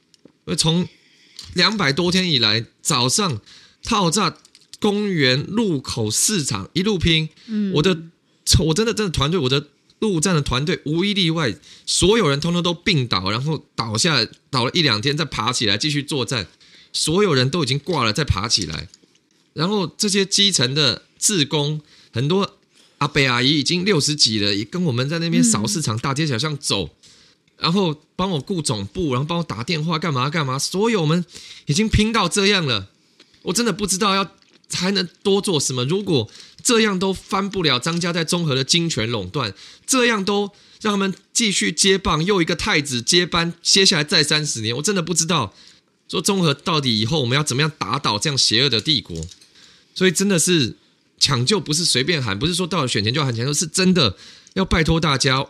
[0.55, 0.87] 从
[1.55, 3.41] 两百多天以来，早上
[3.83, 4.37] 套炸
[4.79, 7.29] 公园、路口、市场一路拼。
[7.47, 7.97] 嗯，我的
[8.59, 9.67] 我真的真的团队，我的
[9.99, 11.55] 陆战的团队无一例外，
[11.85, 16.47] 所有人通通都病倒，然后倒下，倒了一两天再爬起来继续作战。
[16.93, 18.87] 所有人都已经挂了，再爬起来。
[19.53, 21.81] 然后这些基层的志工
[22.11, 22.53] 很多。
[22.99, 26.89] 阿伯阿姨已经六十几了，也跟我们在那边扫市场、大街小巷走，
[27.59, 30.57] 然后帮我顾总部，然后帮我打电话干嘛干嘛。
[30.57, 31.23] 所有我们
[31.67, 32.89] 已经拼到这样了，
[33.43, 34.31] 我真的不知道要
[34.73, 35.85] 还能多做什么。
[35.85, 36.27] 如果
[36.67, 39.53] 这样都翻不了张家在中和的金权垄断，
[39.85, 40.51] 这样都
[40.81, 45.53] 让他们继续接棒，又一个太子接班，接下来再三十年，我真的不知道
[46.09, 49.15] 说中和到底以后我们要怎么样打倒这样邪恶的帝国。
[49.95, 50.75] 所以真的是。
[51.19, 54.15] 抢救不是随便喊，不是说到了选前就喊抢救，是真的
[54.53, 55.47] 要拜托大家，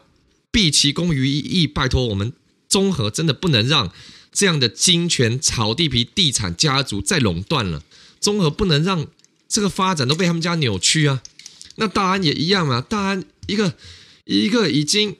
[0.49, 2.31] 毕其功于一役，拜托我们
[2.69, 3.91] 中和真的不能让
[4.31, 7.83] 这样的金权炒地皮地产家族再垄断了，
[8.21, 9.07] 中和不能让
[9.47, 11.21] 这个发展都被他们家扭曲啊。
[11.75, 13.73] 那大安也一样啊，大安一个
[14.25, 15.15] 一个已经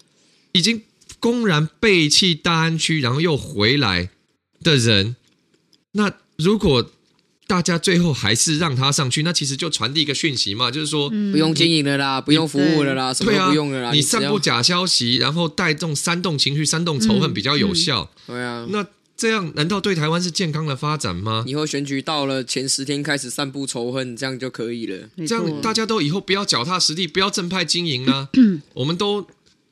[0.51, 0.83] 已经
[1.19, 4.09] 公然背弃大安区，然后又回来
[4.63, 5.15] 的人，
[5.91, 6.91] 那如果。
[7.49, 13.91] 大家最后还是让他上去，那其实就传递一个讯息嘛，就是说、嗯、不用经营了啦，不用服务了啦，什么都不用了啦。
[13.93, 18.11] 你散布假消息，然后带动煽动情绪、煽动仇恨比较有效。
[18.27, 18.85] 嗯嗯、对啊，那
[19.17, 21.43] 这样难道对台湾是健康的发展吗？
[21.47, 25.09] 以后选举到了前十天开始散布仇恨，这样就可以了。
[25.27, 28.29] 这样大家都以后不要脚踏实地，不要正派经营啦，
[28.75, 29.25] 我们都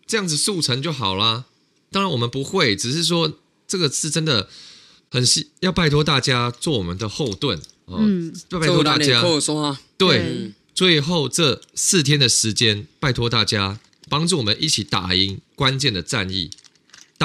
[0.07, 1.45] 这样子速成就好啦。
[1.91, 3.31] 当然我们不会，只是说
[3.67, 4.49] 这个是真的。
[5.11, 9.21] 很希要拜托大家做我们的后盾，嗯，拜托大家，
[9.97, 13.79] 对，嗯、最后这四天的时间，拜托大家
[14.09, 16.49] 帮助我们一起打赢关键的战役。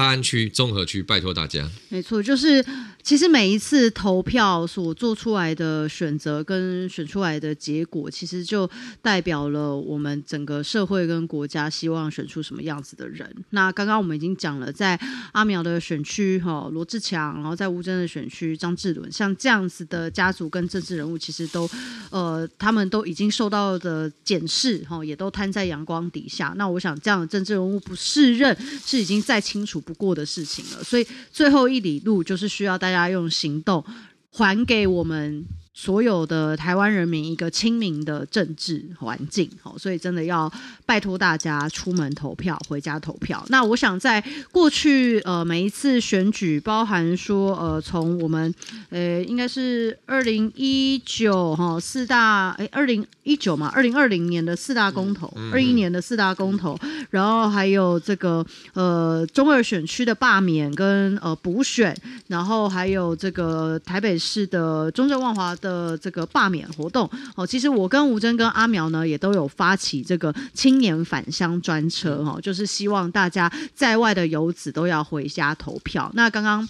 [0.01, 1.69] 大安区、综合区，拜托大家。
[1.91, 2.65] 没错，就是
[3.11, 8.71] 其实每一次投票所做出来的选择跟选出来的结果，其实就
[9.03, 13.29] 代表了我们整个社会跟国家希望选出什么样子的人。
[13.51, 14.97] 那刚刚我们已经讲了，在
[15.33, 21.69] 阿苗的选区哈，罗志强，然后在吴峥的选区张志伦，像这样子的家族跟政治人物，其实都
[22.13, 26.55] 呃，他们都已经受到的检视哈，也都摊在阳光底下。
[26.57, 33.85] 那我想，这样的政治人物不适任，是已经再清楚不过的事情了，所以最后一里路就是需要大家用行动
[34.33, 35.47] 还给我们
[35.81, 39.49] 所有的台湾人民一个亲民的政治环境。
[39.63, 40.53] 好，所以真的要
[40.85, 43.43] 拜托大家出门投票，回家投票。
[43.49, 48.55] 那我想在过去呃每一次选举，包含说呃从我们
[48.91, 65.70] 呃应该是二零一九哈四大哎二零一九嘛，二零二零年的四大公投，二一年的四大公投，然后还有这个呃中二选区的罢免跟呃补选，然后还有这个台北市的中正万华的。
[65.71, 76.11] 的这个罢免活动哦，其实我跟吴峥跟阿苗呢也都有发起这个青年返乡专车哦，就是希望大家在外的游子都要回家投票。
[76.15, 76.69] 那刚刚。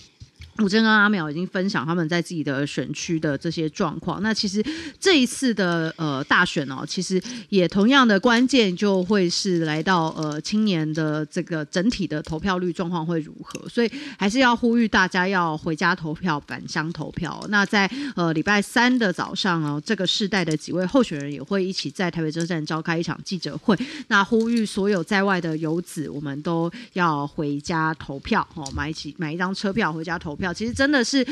[0.60, 4.22] 吴峥跟阿淼已经分享他们在自己的选区的这些状况。
[4.22, 4.62] 那其实
[4.98, 13.66] 这一次的呃大选哦，其实也同样的关键就会是来到呃青年的这个整体的投票率状况会如何。
[13.68, 17.42] 所以还是要呼吁大家要回家投票，返乡投票。
[17.48, 23.74] 那在呃礼拜三的早上哦，这个世代的几位候选人也会一起在台北车站召开一场记者会。
[24.08, 30.49] 那呼吁所有在外的游子，我们都要回家投票哦，买起买一张车票回家投票。
[30.52, 31.26] 其实真的是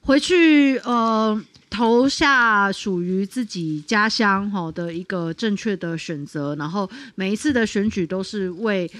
[0.00, 8.90] 回去呃投下属于自己家乡哈的一个正确的选择，然后每一次的选举都是为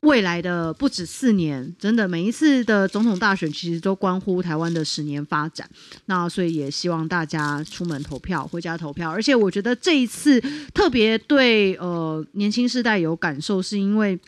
[0.00, 5.68] 未来的不止四年，真的每一次的总统大选其实都关乎台湾的十年发展。
[6.06, 9.10] 那所以也希望大家出门投票，回家投票。
[9.10, 10.40] 而且我觉得这一次
[10.72, 14.18] 特别对呃年轻世代有感受，是因为。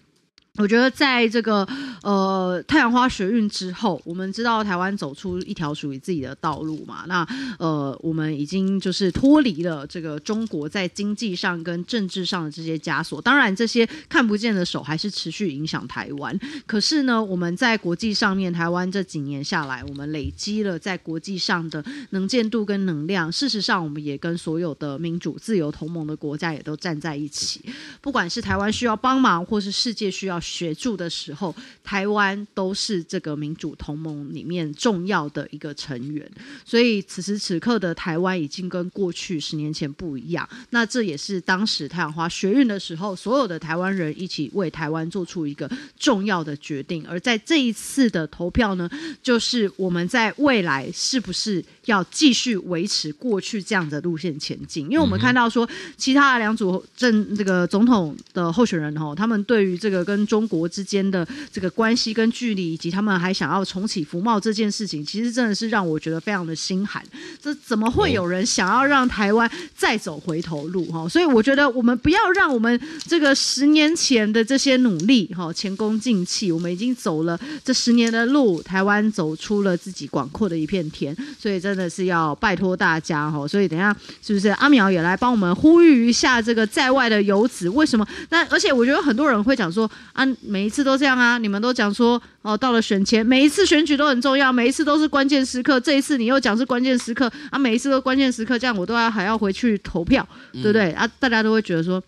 [0.57, 1.67] 我觉得在这个
[2.01, 7.05] 呃太阳花学运之后，我们知道台湾走出一条属于自己的道路嘛。
[7.09, 7.27] 那
[7.59, 13.21] 呃，我们已经就是脱离了这个中国在经济上跟政治上的这些枷锁。
[13.21, 16.39] 当然，这些看不见的手还是持续影响台湾。
[16.67, 23.31] 可是呢，我们在国际上面，台湾这几年下来，我们累积了在国际上的能见度跟能量。
[23.33, 27.61] 事实上，我们也跟所有的民主自由同盟的国家也都站在一起。
[28.01, 30.44] 不管是台湾需要帮忙，或是世界需要。
[30.45, 36.31] 协助的时候，台湾都是这个民主同盟里面重要的一个成员，
[36.65, 40.47] 所以此时此刻的台湾已经跟过去十年前不一样。
[40.71, 47.07] 那这也是当时太阳花学运的时候，所有的台湾人一起为台湾做出一个重要的决定。
[47.09, 48.89] 而在这一次的投票呢，
[49.23, 54.85] 就是我们在未来是不是要继续维持过去这样的路线前进？
[54.87, 67.05] 因为我们看到说，其他的两组政这个总统的候选人哈，他们对于这个跟中国之间的这个关系跟距离，以及他们还想要重启服贸这件事情，其实真的是让我觉得非常的心寒。
[67.41, 71.09] 这怎么会有人想要让台湾再走回头路哈？
[71.09, 76.51] 所以我觉得我们不要让我们这个十年前的这些努力哈前功尽弃。
[76.51, 81.17] 我们已经走了这十年的路，台湾走出了自己广阔的一片天。
[81.39, 83.49] 所以真的是要拜托大家哈。
[83.49, 87.69] 所以等一下是不是阿苗也来帮我们呼吁一下这个在外的游子？
[87.71, 88.07] 为什么？
[88.31, 90.25] 那而且我觉得很多人会讲说啊。
[90.55, 91.37] 每一次都这样啊！
[91.39, 95.81] 你们都讲说哦，到了选前，每一次选举都很重要，每一次都是关键时刻。
[95.81, 101.07] 这一次你又讲是关键时刻啊，每一次都关键时刻，这样我都要还要回去投票，对不对啊？
[101.19, 102.03] 大家都会觉得说，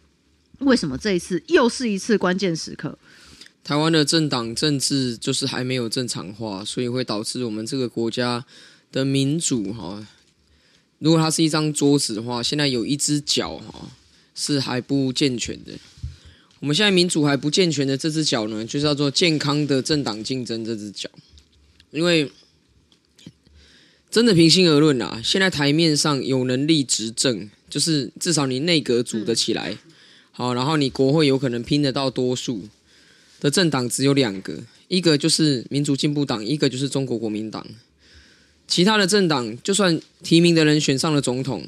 [0.61, 2.97] 为什么这一次又是一次关键时刻？
[3.65, 8.45] 台湾的政党政治就是还没有正常化，所以会导致我们这个国家
[8.93, 10.07] 的民主哈，
[10.99, 13.91] 如果它是一张桌子的话，现在有一只脚哈
[14.35, 15.73] 是还不健全的。
[16.61, 21.11] 我们现在民主还不健全的这只脚呢，就是叫做健康的政党竞争这只脚。
[21.91, 22.31] 因为
[24.11, 29.77] 真的平心而论啊，现在台面上有能力执政，就是至少你内阁组得起来，
[30.33, 32.69] 好，然后你国会有可能拼得到多数
[33.39, 37.67] 的政党只有两个，一个就是民主进步党，一个就是中国国民党。
[38.67, 41.65] 其他的政党就算提名的人选上了总统。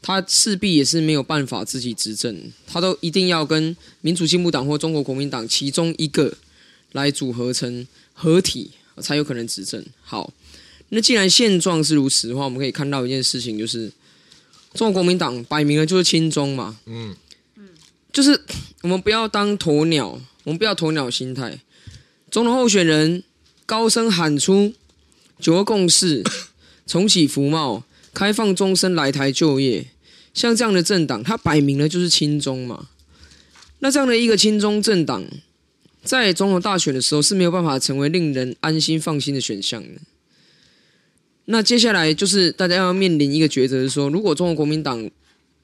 [0.00, 6.32] 他势必也是没有办法自己执政，他都一定要跟民主进步党或中国国民党其中一个
[6.92, 9.84] 来组合成合体，才有可能执政。
[10.00, 10.32] 好，
[10.90, 13.90] 那既然现状是如此的话，我们可以看到一件事情，就是
[14.72, 17.16] 中国国民党摆明了就是亲中嘛，嗯
[17.56, 17.68] 嗯，
[18.12, 18.40] 就是
[18.82, 21.58] 我们不要当鸵鸟，我们不要鸵鸟心态。
[22.30, 23.24] 总统候选人
[23.66, 24.72] 高声喊出
[25.40, 26.22] 九二共识，
[26.86, 27.84] 重启服贸。
[28.14, 29.86] 开放终身来台就业，
[30.34, 32.88] 像这样的政党，它摆明了就是亲中嘛。
[33.78, 35.24] 那这样的一个亲中政党，
[36.02, 40.00] 在总统大选的时候是没有办法成为令人安心放心的选项的。
[41.44, 45.08] 那接下来就是大家要面临一个抉择，是说，如果中国国民党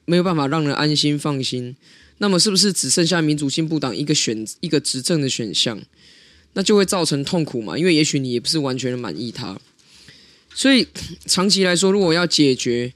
[0.05, 1.75] 没有办法让人安心放心，
[2.19, 5.81] 那么是不是只剩下民主进步党一个选一个执政的选项？
[6.55, 9.57] 那就会造成痛苦嘛，因为也许你也不是完全的满意他。
[10.53, 10.87] 所以
[11.25, 12.93] 长期来说，如果要解决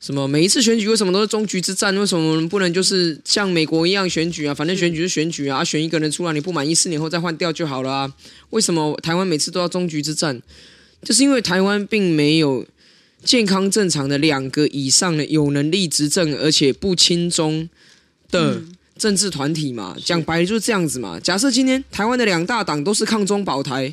[0.00, 1.94] 什么每一次选举为什么都是终局之战？
[1.96, 4.54] 为什么不能就是像美国一样选举啊？
[4.54, 8.14] 反正选举是选举啊，选一个人出来你不满意，四年后再换掉就好了啊？
[8.50, 10.40] 为什么台湾每次都要终局之战？
[11.02, 12.64] 就是因为台湾并没有
[13.24, 17.68] 健康正常的两个以上的有能力执政而且不亲中
[18.30, 18.62] 的
[19.02, 19.96] 政治团体嘛。
[20.04, 21.18] 讲白了就是这样子嘛。
[21.18, 23.92] 假设今天台湾的两大党都是抗中保台，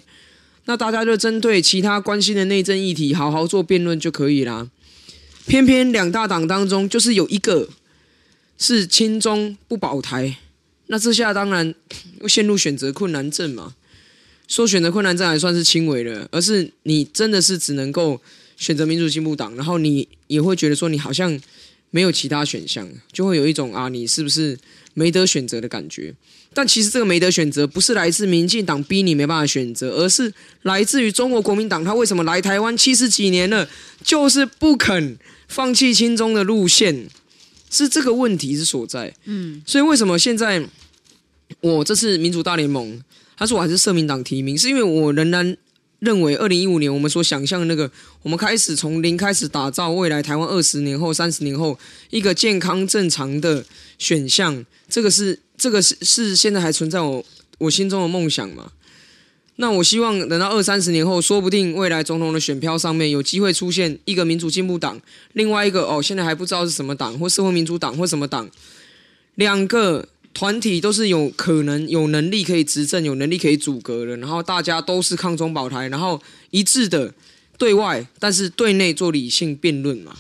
[0.66, 4.70] 那大家就针对其他关心的内政议题好好做辩论就可以啦。
[5.48, 7.68] 偏偏两大党当中，就是有一个
[8.60, 10.38] 是亲中不保台，
[10.86, 11.74] 那这下当然
[12.22, 13.74] 又陷入选择困难症嘛。
[14.48, 18.22] 说选择困难症还算是轻微的，而是你真的是只能够
[18.58, 21.40] 选择民主进步党，然后你也会觉得说你好像
[21.92, 24.58] 没有其他选项，就会有一种啊，你是不是
[25.00, 26.14] 没得选择的感觉。
[26.54, 30.34] 但其实这个没得选择，不是来自民进党逼你没办法选择，而是
[30.64, 33.70] 来自于中国国民党，他为什么来台湾七十几年了，
[34.04, 35.18] 就是不肯。
[35.48, 37.08] 放弃亲中的路线，
[37.72, 39.16] 是这个问题之所在。
[39.26, 40.64] 嗯，所以为什么现在
[41.62, 43.02] 我这次民主大联盟，
[43.36, 45.58] 他说我还是社民党提名，是因为我仍然
[45.98, 47.90] 认为，二零一五年我们所想象的那个，
[48.22, 51.76] 我们开始从零开始打造未来台湾二十年后、三十年后
[52.12, 53.66] 一个健康正常的
[54.00, 57.24] 选项，这个是这个是是现在还存在我
[57.60, 58.72] 我心中的梦想嘛。
[59.58, 65.00] 那我希望等到二三十年后，说不定未来总统的选票上面有机会出现一个民主进步党，
[65.34, 68.50] 另外一个哦，现在还不知道是什么党，或社会民主党或什么党，
[69.36, 76.22] 两个团体都是有可能有能力可以执政，有能力可以组阁的，然后大家都是抗中保台，然后
[76.52, 77.14] 一致的
[77.58, 80.16] 对外，但是对内做理性辩论嘛。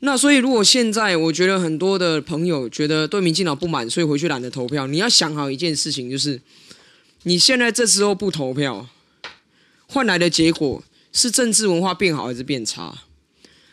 [0.00, 6.40] 那所以如果现在我觉得很多的朋友觉得对民进党不满，所以回去懒得投票，你要想好一件事情，就是。
[7.24, 8.86] 你现在这时候不投票，
[9.88, 10.82] 换来的结果
[11.12, 12.94] 是政治文化变好还是变差？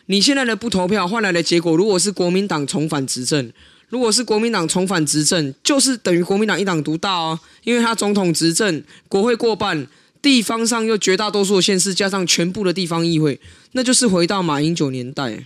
[0.07, 3.53] 你现在的不投票换来的结果，如果是国民党重返执政，
[3.87, 9.87] 如果是国民党重返执政，就是等于国民党一党独大哦，因为他总统执政，国会过半，
[10.23, 13.39] 地方上又绝大多数的县市，加上全部的地方议会，
[13.73, 15.45] 那就是回到马英九年代。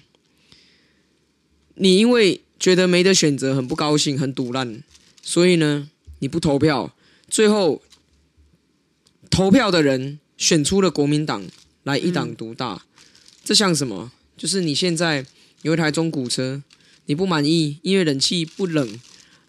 [1.79, 4.83] 你因为觉得没得选择，很不高兴，很赌烂，
[5.21, 6.95] 所以呢，你不投票，
[7.27, 7.81] 最后。
[9.31, 11.45] 投票的人选出了国民党
[11.83, 13.03] 来一党独大，嗯，
[13.43, 14.11] 这像什么？
[14.35, 15.23] 就是你现在
[15.61, 16.63] 有一台中古车，
[17.05, 18.99] 你不满意，因为冷气不冷，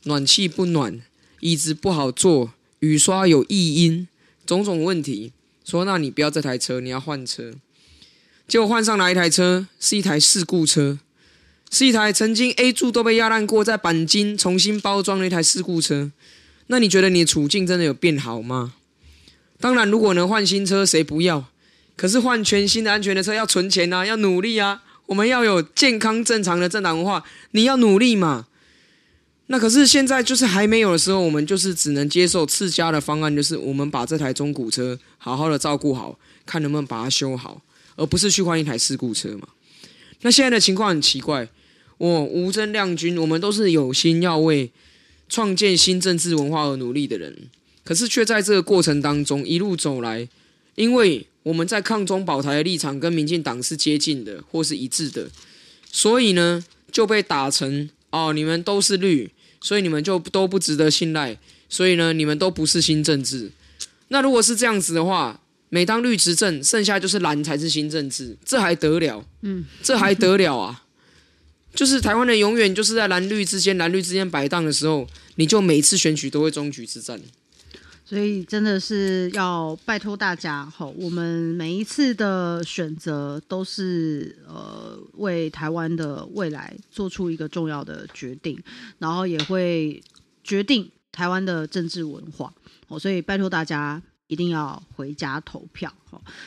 [0.04, 1.00] 暖气不暖，
[1.40, 4.06] 椅子不好坐，雨刷有异音，
[4.44, 5.32] 种种问题。
[5.64, 7.54] 说那你不要这台车，你要换车。
[8.46, 10.98] 结果换上来一台车，是一台事故车，
[11.70, 16.10] 是一台曾经 A 柱都被压烂过，在钣金重新包装的一台事故车。
[16.66, 18.74] 那你觉得你的处境真的有变好吗？
[19.60, 21.46] 当然，如果能换新车，谁不要？
[21.96, 24.82] 可是换全新的安全的车要存钱啊，要努力啊。
[25.06, 28.46] 我们要有健康正常的政党文化，你要努力嘛。
[29.48, 36.16] 那可是现在就是还没有的时候，我们就是只能接受次佳的方案，就是我们把这台中古车好好的照顾好，
[36.46, 37.60] 看能不能把它修好，
[37.96, 39.48] 而不是去换一台事故车嘛。
[40.22, 41.48] 那现在的情况很奇怪，
[42.00, 44.70] 我吴征亮君，我们都是有心要为
[45.28, 47.36] 创建新政治文化而努力的人。
[47.84, 50.26] 可是却在这个过程当中一路走来，
[50.76, 55.28] 因为我们在抗中保台的立场跟民进党是接近的或是一致的，
[55.92, 59.30] 所以呢就被打成哦，你们都是绿，
[59.60, 61.36] 所以你们就都不值得信赖，
[61.68, 63.50] 所以呢你们都不是新政治。
[64.08, 65.38] 那如果是这样子的话，
[65.68, 69.22] 每当绿执政，剩下就是蓝才是新政治，这还得了？
[69.42, 70.84] 嗯，这还得了啊？
[71.74, 75.06] 就是台湾人永远就是在蓝绿之间、蓝绿之间摆荡的时候，
[75.36, 77.20] 你就每次选举都会终局之战。
[78.04, 88.60] 所以真的是要拜托大家，吼，我们每一次的选择都是呃为台湾的未来做出一个重要的决定，
[88.98, 90.02] 然后也会
[90.42, 92.52] 决定台湾的政治文化，
[92.88, 95.92] 哦，所以拜托大家一定要回家投票。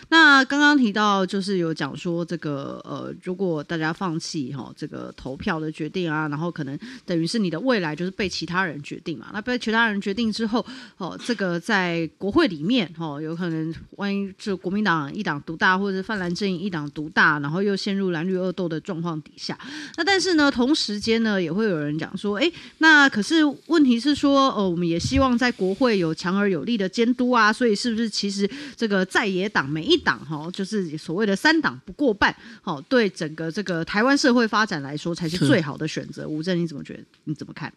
[0.10, 9.28] 那刚刚提到就是有讲说这个呃，如果大家放弃哈这个投票的决定啊，然后可能等于是你的未来就是被其他人决定嘛。
[9.32, 10.66] 那被其他人决定之后，
[10.98, 19.58] 哦，这个在国会里面哦，有可能万一就国民党一党独大，或者是泛蓝阵营一党独大，然后又陷入蓝绿恶斗的状况底下。
[19.96, 36.28] 那但是呢，同时间呢，也会有人讲说，哎，那可是问题是说，呃，我们也希望在国会有强而有力的监督啊，所以是不是其实这个在野党每一党哈，就是所谓的三党不过半，好，对整个这个台湾社会发展来说才是最好的选择。
[36.28, 37.04] 吴正，你怎么觉得？
[37.26, 37.74] 你怎么看？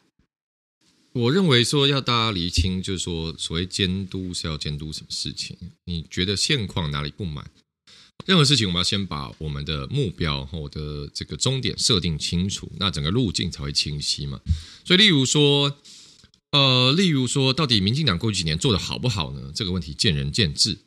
[1.12, 5.56] 我认为说要大家厘清，就是说所谓监督是要监督什么事情？
[5.84, 7.50] 你觉得现况哪里不满？
[8.24, 14.40] 任何事情，我们要先把我们的目标和我的这个终点设定清楚，那整个路径才会清晰嘛。
[14.84, 15.78] 所以，例如说，
[16.56, 19.52] 呃，例如说，到底民进党过去几年做得好不好呢？
[19.54, 20.78] 这个问题见仁见智。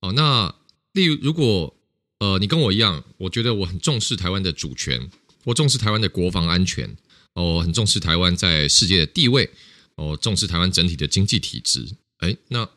[0.00, 0.54] 哦，那
[0.92, 1.76] 例如，如果
[2.20, 5.10] 呃，你跟我一样，我觉得我很重视台湾的主权，
[5.44, 6.96] 我重视台湾的国防安全，
[7.34, 9.50] 哦，很重视台湾在世界的地位，
[9.96, 11.96] 哦，重视台湾整体的经济体制。
[12.18, 12.68] 哎，那。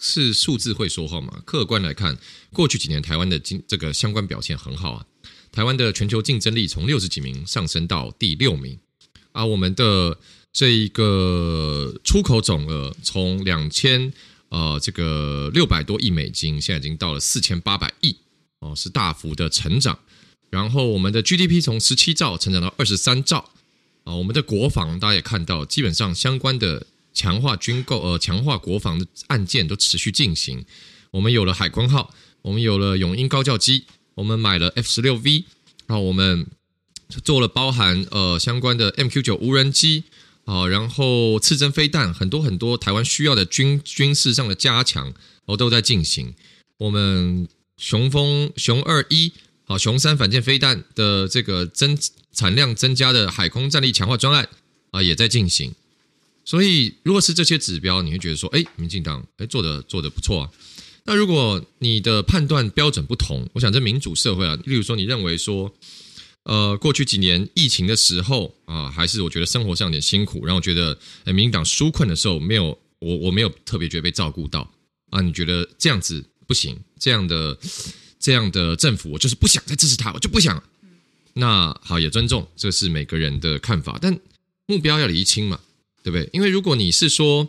[0.00, 1.42] 是数字会说话嘛？
[1.44, 2.16] 客观来看，
[2.50, 5.04] 过去几年台湾的经这个相关表现很好啊。
[5.52, 8.78] 台湾的全球竞争力从六十几名上升到第六名
[9.32, 9.44] 啊。
[9.44, 10.18] 我们的
[10.52, 14.12] 这一个出口总额从两千
[14.48, 18.16] 呃这个六百多亿美金，现在已经到了四千八百亿
[18.60, 19.98] 哦，是大幅的成长。
[20.50, 23.50] 然后我们的 GDP 从十七兆成长到二十三兆
[24.04, 24.14] 啊。
[24.14, 26.86] 我们的国防大家也看到，基本上相关的。
[27.14, 30.64] 强化军购，呃，强化国防的案件都持续进行。
[31.10, 33.84] 我们有了海鲲号，我们有了永鹰高教机，
[34.14, 35.44] 我们买了 F 十六 V，
[35.86, 36.46] 然后，我们
[37.22, 40.04] 做了包含呃相关的 MQ 九无人机，
[40.44, 45.12] 啊，然后刺针飞弹，很多很多台湾需要的军军事上的加强，
[45.44, 46.34] 哦，都在进行。
[46.78, 49.32] 我们雄风雄二一，
[49.64, 51.96] 好，雄三反舰飞弹的这个增
[52.32, 54.48] 产量增加的海空战力强化专案，
[54.90, 55.74] 啊，也在进行。
[56.44, 60.50] 所以，如果是这些指标，你会觉得说，哎，民进党，哎，做的做的不错啊。
[61.04, 65.72] 那如果你的判断标准不同，我想这民主社会啊，例如说，你认为说，
[66.44, 74.70] 呃，过去几年疫情的时候啊，还是我觉得生活上有点辛苦，然后觉得，哎，民进党纾困的时候没有，我我没有特别觉得被照顾到
[75.10, 75.20] 啊。
[75.20, 77.56] 你觉得这样子不行，这样的
[78.18, 80.62] 这样的政府，我就是不想再支持他，我就不想。
[81.34, 84.18] 那好，也尊重，这是每个人的看法，但
[84.66, 85.60] 目标要厘清嘛。
[86.04, 86.28] 对不对？
[86.32, 87.48] 因为如果你是说，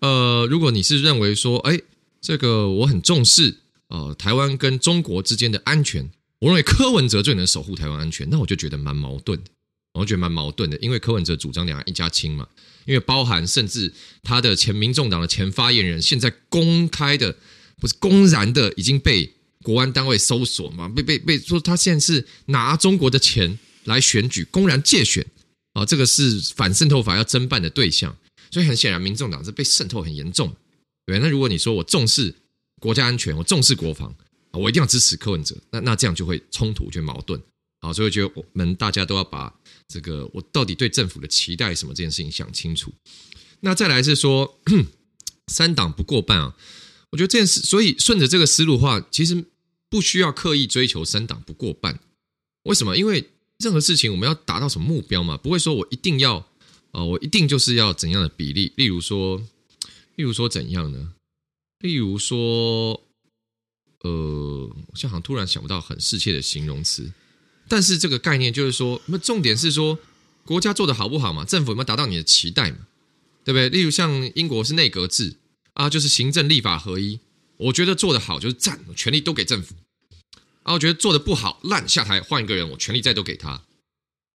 [0.00, 1.80] 呃，如果你是认为说，哎，
[2.20, 3.56] 这个我很重视，
[3.88, 6.10] 呃，台湾跟中国之间的安全，
[6.40, 9.50] 我认为柯文哲最能守护台湾安全，那我就觉得蛮矛盾的，
[9.94, 12.48] 我觉得蛮矛盾的，因为柯文哲主张两岸一家亲嘛，
[12.86, 17.34] 因为包含甚至他的前民众党的前发言人，现在公开的
[17.78, 25.26] 不是公然的已经被国安单位搜索嘛，被被被说他现在是拿中国的钱来选举，公然借选。
[25.74, 28.16] 哦，这个是反渗透法要侦办的对象，
[28.50, 30.56] 所以很显然，民众党是被渗透很严重，
[31.06, 31.18] 对。
[31.20, 32.34] 那如果你说我重视
[32.80, 34.12] 国家安全，我重视国防，
[34.58, 37.40] 我一定要支持柯文哲，那那这样就会冲突，就矛盾。
[37.80, 39.54] 好，所以我觉得我们大家都要把
[39.86, 42.92] 这个我到底对政府的期待什么这件事情想清楚。
[43.60, 44.58] 那再来是说
[45.46, 46.56] 三党不过半啊，
[47.10, 49.44] 我觉得这件事，所以顺着这个思路的话，其实
[49.88, 52.00] 不需要刻意追求三党不过半。
[52.64, 52.96] 为什么？
[52.96, 55.36] 因为任何事情我们要达到什么目标嘛？
[55.36, 56.46] 不会说我一定要，啊、
[56.92, 58.72] 呃，我一定就是要怎样的比例？
[58.76, 59.38] 例如说，
[60.16, 61.14] 例如说怎样呢？
[61.78, 63.07] 例如说，
[64.02, 67.12] 呃，我现在好像突然想不到很适切的形容词。
[67.68, 69.98] 但是这个概念就是说，那重点是说
[70.44, 71.44] 国家做的好不好嘛？
[71.44, 72.78] 政府有没有达到你的期待嘛？
[73.44, 73.68] 对不对？
[73.68, 75.36] 例如像英国是内阁制
[75.74, 77.20] 啊，就是行政立法合一。
[77.56, 79.74] 我觉得做的好就是赞，权力都给政府。
[80.62, 83.62] 啊我觉得做的不好，烂下台换一个人，我权力再都给他。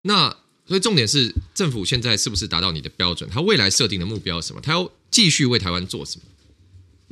[0.01, 0.29] 那
[0.67, 3.29] 所以重点是政府现在是不是达到你的标准？
[3.29, 4.61] 他未来设定的目标什么？
[4.61, 6.23] 他要继续为台湾做什么？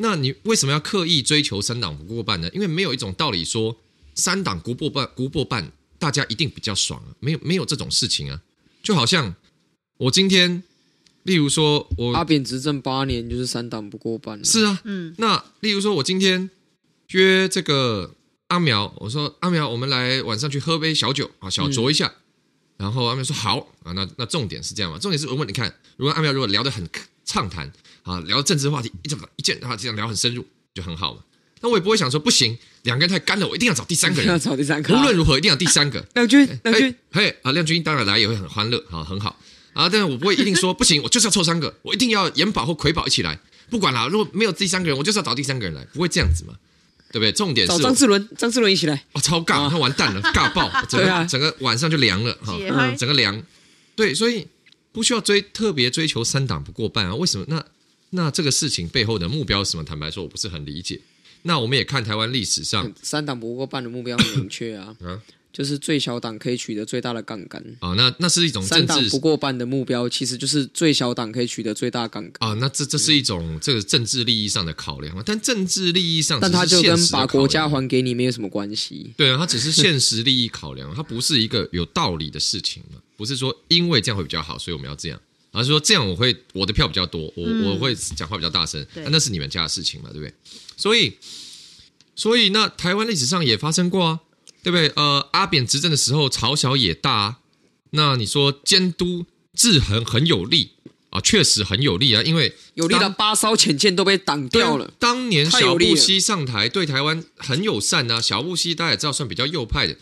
[0.02, 2.50] 那你为什么要刻意追求三党不过半呢？
[2.54, 3.78] 因为没有一种道理说
[4.16, 8.42] 三党不过半，不过半大家一定比较爽啊，没有没有这种事情啊。
[8.84, 9.36] 就好像
[9.98, 10.64] 我今天，
[11.24, 15.14] 例如说我阿扁执政八年就是三党不过半，是啊，嗯。
[15.18, 16.50] 那例如说我今天
[17.10, 18.16] 约这个。
[18.52, 22.06] 阿苗，我说阿苗，我们来晚上去喝杯小酒啊，小酌一下。
[22.08, 22.14] 嗯、
[22.80, 25.00] 然后阿苗说好啊，那那重点是这样嘛？
[25.00, 26.86] 重点是我问你看，如果阿苗如果聊得很
[27.24, 27.72] 畅谈
[28.04, 31.22] 啊，聊政治话题一讲一见啊，这样聊很深入就很好嘛。
[31.62, 36.06] 那我也不会想说不行，两个人太干了，我一定要找第三个人， 要找第三个，无论如何一定要第三个。
[36.16, 39.40] 亮君，亮君，嘿啊，亮君当然来也会很欢乐啊，很好
[39.74, 39.88] 啊。
[39.88, 43.40] 但是我不会一定说不行，我就是要凑三个，我一定要严保或魁保一起来，
[43.70, 44.08] 不管啦。
[44.08, 46.56] 如果没有第三个人，我就是要找第三个人来，不会这样子嘛。
[47.14, 47.32] 对不对？
[47.34, 49.04] 重点是找张志伦，张志伦一起来。
[49.12, 52.56] 哦，超尬，他完蛋了，尬爆， 整个整个晚上就凉了哈，
[52.98, 53.44] 整个凉。
[53.98, 54.48] 对，所以
[54.94, 57.14] 不需要追特别追求三党不过半啊？
[57.14, 57.46] 为什么？
[57.50, 57.62] 那
[58.12, 59.84] 那这个事情背后的目标是什么？
[59.84, 61.02] 坦白说，我不是很理解。
[61.44, 64.96] 那我们也看台湾历史上，三党不过半的目标很明确啊。
[65.04, 65.20] 啊
[65.52, 72.54] 就是最小党可以取得最大的杠杆啊，那那是一种政治三党不过半的目标，其实就是最小党可以取得最大杠杆啊。
[72.54, 79.12] 那这这是一种这个政治利益上的考量，但政治利益上，但它就跟把国家还给你没有什么关系。
[79.18, 83.02] 对啊，它只是现实利益考量，它不是一个有道理的事情嘛。
[83.18, 85.20] 不是说因为这样会比较好，所以我们要这样，
[85.52, 90.34] 而是说这样我会我的票比较多，我我会讲话比较大声，那那是你们家的事情嘛，对不对？
[90.78, 91.18] 所以
[92.16, 94.20] 所以那台湾历史上也发生过啊，
[94.64, 94.88] 对不对？
[94.96, 97.40] 呃，阿扁执政的时候，朝小野大啊，
[97.92, 100.72] 那你说监督制衡很有力
[101.10, 104.94] 啊，确实很有力啊，因为有力的八艘潜舰都被挡掉了。
[104.98, 109.98] 当年小布希上台对台湾很友善啊，小布希大家也知道算比较右派的，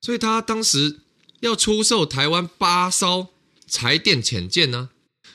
[0.00, 1.00] 所以他当时
[1.40, 3.28] 要出售台湾八艘
[3.66, 4.88] 柴电潜舰呢。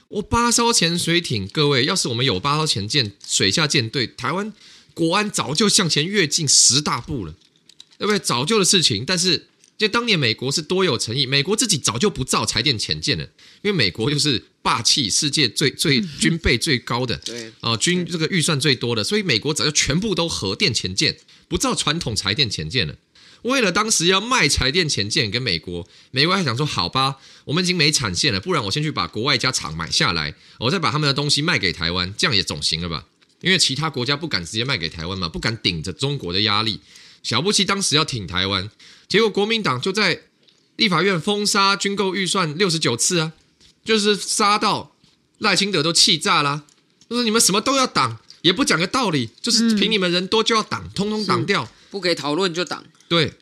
[0.10, 4.52] 我八艘潜水艇，各位，要是我们有八艘潜舰，水下舰队，台湾
[4.96, 7.36] 国安早就向前跃进十大步了，
[8.00, 8.18] 对不对？
[8.18, 9.06] 早就的事情。
[9.06, 9.48] 但是，
[9.78, 13.24] 就当年美国是多有诚意，美国自己早就不造柴电潜舰了，
[13.62, 21.16] 因为美国就是霸气，世界最最军备最高的， 对啊、呃，军这个预算最多的，所以美国早就全部都核电潜舰，
[21.48, 22.96] 不造传统柴电潜舰了。
[23.44, 33.06] 为了当时要卖柴电潜舰给美国，美国还想说：“好吧，我们已经没产线了，不然我先去把国外一家厂买下来，我再把他们的东西卖给台湾，这样也总行了吧？
[33.42, 36.82] 因为其他国家不敢直接卖给台湾嘛，不敢顶着中国的压力。
[37.24, 38.70] 小布希当时要挺台湾，
[39.08, 40.22] 结果国民党就在
[40.76, 43.34] 立法院封杀军购预算六十九次啊，
[43.86, 44.96] 就是杀到
[45.38, 46.64] 赖清德都气炸了，
[47.10, 53.34] 就是你们什么都要挡，也不讲个道理，就是凭你们人多就要挡，通通挡掉，不给讨论就挡。”对，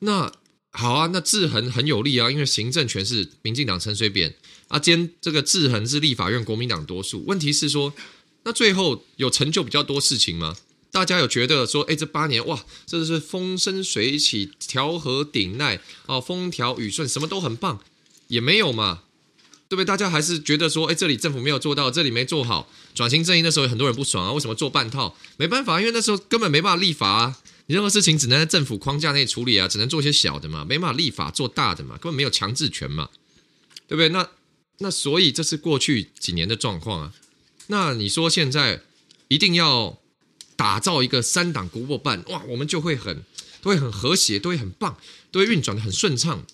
[0.00, 0.32] 那
[0.70, 4.34] 好啊，那制衡很有利啊，因为行政权是民进党陈水扁
[4.68, 7.24] 啊，兼这个制衡是立法院国民党多数。
[7.26, 7.94] 问题是说，
[8.42, 10.56] 那最后有成就比较多事情吗？
[10.90, 17.80] 大家有觉得说，哎，这八年哇，这是风生水起，调和鼎鼐啊，风调雨顺，什么都很棒，
[18.28, 19.02] 也没有嘛，
[19.68, 19.84] 对不对？
[19.84, 25.16] 大家还是觉得说，哎，这里政府没有做到，这里没做好，转型正义那时候有很多人不爽啊，为什么做半套？
[25.36, 27.38] 没办法，因为那时候根本没办法立法啊。
[27.66, 33.08] 你任何事情只能在政府框架内处理啊，只能做些小的嘛，没办法立法做大的嘛，根本没有强制权嘛，
[33.88, 34.08] 对不对？
[34.10, 34.28] 那
[34.78, 37.14] 那所以这是过去几年的状况啊。
[37.68, 38.82] 那你说现在
[39.28, 39.98] 一定要
[40.56, 43.24] 打造一个三党国过半，哇，我们就会很
[43.62, 44.98] 都会很和谐，都会很棒，
[45.30, 46.44] 都会运转得很顺畅。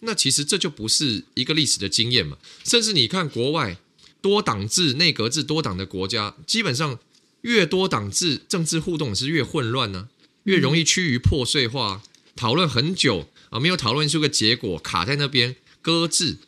[0.00, 2.36] 那其实这就不是一个历史的经验嘛。
[2.64, 3.78] 甚至你看国外
[4.20, 6.98] 多党制、内阁制多党的国家，基本上
[7.42, 10.08] 越多党制，政治互动是越混乱呢、
[10.48, 12.02] 越容易趋于破碎化，
[12.34, 16.38] 讨论很久啊，没有讨论出个结果，卡在那边搁置。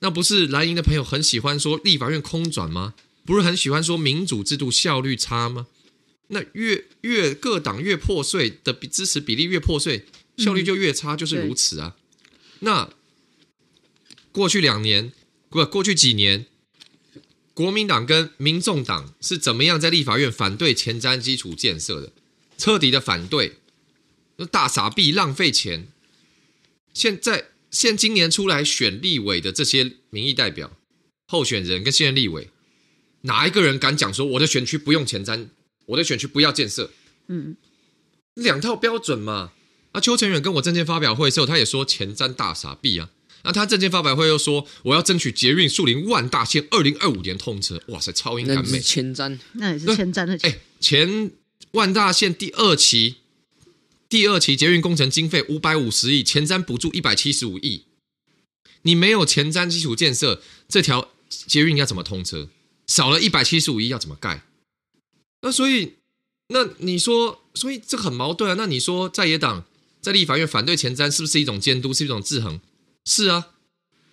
[0.00, 2.92] 那不是蓝营的朋友很喜欢说立法院空转吗？
[3.24, 5.66] 不是很喜欢说民主制度效率差吗？
[6.26, 10.04] 那越越各党越破碎的比支持比例越破碎，
[10.36, 11.96] 效率就越差，就是如此啊。
[12.60, 12.90] 那
[14.30, 15.10] 过去两年
[15.48, 16.44] 不过去几年，
[17.54, 22.12] 国民党跟民众党是怎么样在立法院反对前瞻基础建设的？
[22.58, 23.58] 彻底的反对，
[24.50, 25.86] 大傻逼浪费钱。
[26.92, 30.76] 现在现今年出来选立委的这些民意代表、
[31.28, 32.50] 候选人跟现任立委，
[33.20, 35.46] 哪一个人敢讲说我的选区不用前瞻，
[35.86, 36.90] 我的选区不要建设？
[37.28, 37.56] 嗯，
[38.34, 39.52] 两套标准嘛。
[39.92, 43.10] 啊，邱成远跟我证件发表会的时候，他也说前瞻大傻逼啊。
[43.44, 47.80] 那他证件发表会又说我要争取捷运树林万大线二零二五年通车。
[47.88, 50.50] 哇塞，超英赶美，前瞻，那也是前瞻的钱。
[50.50, 51.30] 哎，前。
[51.78, 53.18] 万大线第二期，
[54.08, 57.84] 第二期捷运工程经费五百五十亿，前瞻补助一百七十五亿。
[58.82, 62.48] 你没有前瞻基础建设，这条捷运要怎么通车？
[62.88, 64.42] 少了一百七十五亿要怎么盖？
[65.42, 65.92] 那所以，
[66.48, 68.54] 那你说，所以这很矛盾啊。
[68.58, 69.64] 那你说，在野党
[70.00, 72.60] 在立法院反对前瞻，是不是一种监督，是一种制衡？
[73.04, 73.50] 是啊。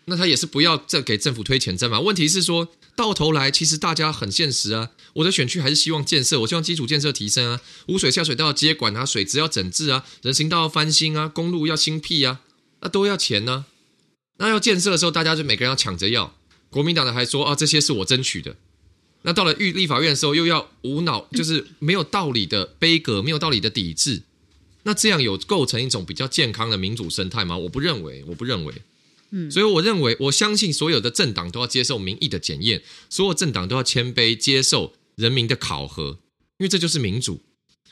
[0.05, 1.99] 那他也是不要再给政府推前瞻嘛？
[1.99, 2.71] 问题是说。
[2.95, 4.91] 到头来，其实大家很现实啊。
[5.13, 12.41] 我的选区还是希望建设，我希望基础建设提升啊，污水下水道接管啊，水质要整治啊，人行道要翻新啊，公路要新辟啊，
[12.81, 13.65] 那都要钱呢、啊。
[14.37, 16.35] 那要建设的时候，大家就每个人要抢着要。
[16.69, 18.57] 国民党的还说啊，这些是我争取的。
[19.21, 24.23] 那到了立立法院的时候，又要无脑，就是没有道理的杯葛，没有道理的抵制。
[24.83, 27.57] 那这样有构成一种比较健康的民主生态吗？
[27.57, 28.73] 我不认为，我不认为。
[29.51, 36.19] 所以我认为，我相信所有的政党都要接受民意的检验，所有政党都要谦卑接受人民的考核，
[36.57, 37.41] 因为这就是民主。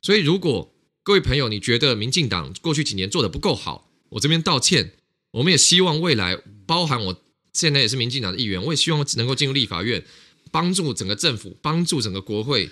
[0.01, 0.73] 所以，如果
[1.03, 4.93] 各位朋友你觉得民进党过去几年做得不够好，我这边道歉。
[5.31, 7.21] 我们也希望未来，包含我
[7.53, 10.05] 现在也是民进党的议员，我也希望能够进入立法院，
[10.51, 12.69] 帮助整个政府，帮助整个国会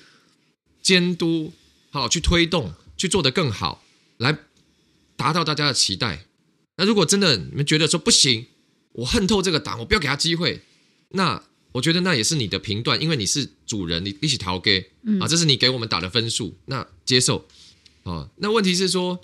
[0.81, 1.53] 监督，
[1.89, 3.83] 好去推动，去做得更好，
[4.17, 4.37] 来
[5.15, 6.27] 达到大家的期待。
[6.77, 8.45] 那如果真的你们觉得说不行，
[8.93, 10.61] 我恨透这个党，我不要给他机会。
[11.09, 17.45] 那我觉得那也是你的评断，因为你是主人，你一起逃给啊，这是你给我们打的分数，那接受
[18.03, 18.29] 啊。
[18.37, 19.19] 那问题是说，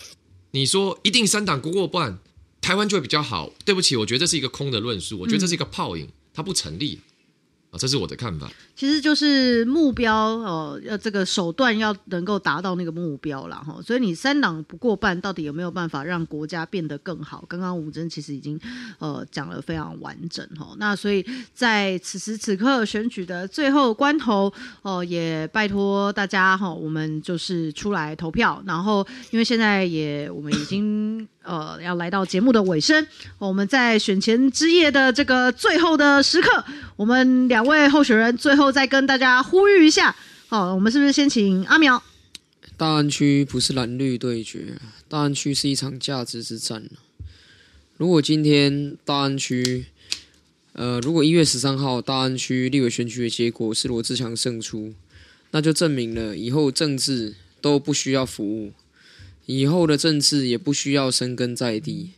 [0.51, 2.19] 你说一定三党不过半，
[2.61, 3.53] 台湾就会比较好。
[3.65, 6.99] 对不起，我觉得这是一个空的论述，我觉得这是一个泡影，它不成立
[7.71, 7.77] 啊。
[7.77, 8.51] 这是我的看法。
[8.77, 13.79] 其实就是目标哦，要这个手段要能够达到那个目标了哈。
[13.83, 17.43] 所以你三党不过半，到底有没有办法让国家变得更好？
[17.49, 18.59] 刚刚吴真其实已经
[18.99, 20.75] 呃讲了非常完整哈。
[20.77, 21.25] 那所以
[21.55, 24.53] 在此时此刻选举的最后关头
[24.83, 28.61] 哦，也拜托大家哈，我们就是出来投票。
[28.67, 33.07] 然后因为现在也我们已经呃要来到节目的尾声，
[33.39, 36.63] 我们在选前之夜的这个最后的时刻，
[36.95, 40.15] 我们两位候选人最后再跟大家呼吁一下，
[40.47, 42.01] 好，我们是不是先请阿苗？
[42.75, 46.87] 大安区不是蓝绿对决，大安区是一场价值之战。
[47.97, 49.85] 如果今天大安区，
[50.73, 54.93] 呃，如果一月十三号大安区立委选举的结果是罗志强胜出，
[55.49, 58.73] 那就证明了以后政治都不需要服务，
[59.47, 62.11] 以后的政治也不需要深根在地，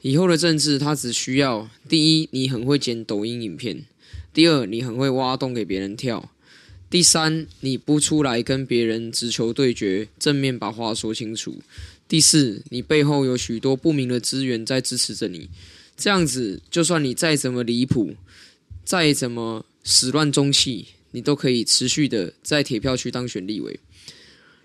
[0.00, 3.84] 以后的政治它只需要第一，你很会剪抖音影片。
[4.32, 6.30] 第二，你很会挖洞给别人跳；
[6.88, 11.52] 第三，你不出来跟别人直球对决，正面把话说清楚；
[12.06, 15.48] 第四，你背后有许多不明的资源在支持着你。
[15.96, 18.14] 这样子，就算你再怎么离谱，
[18.84, 23.80] 再怎么始乱终弃，你都可以持续的在铁票区当选立委。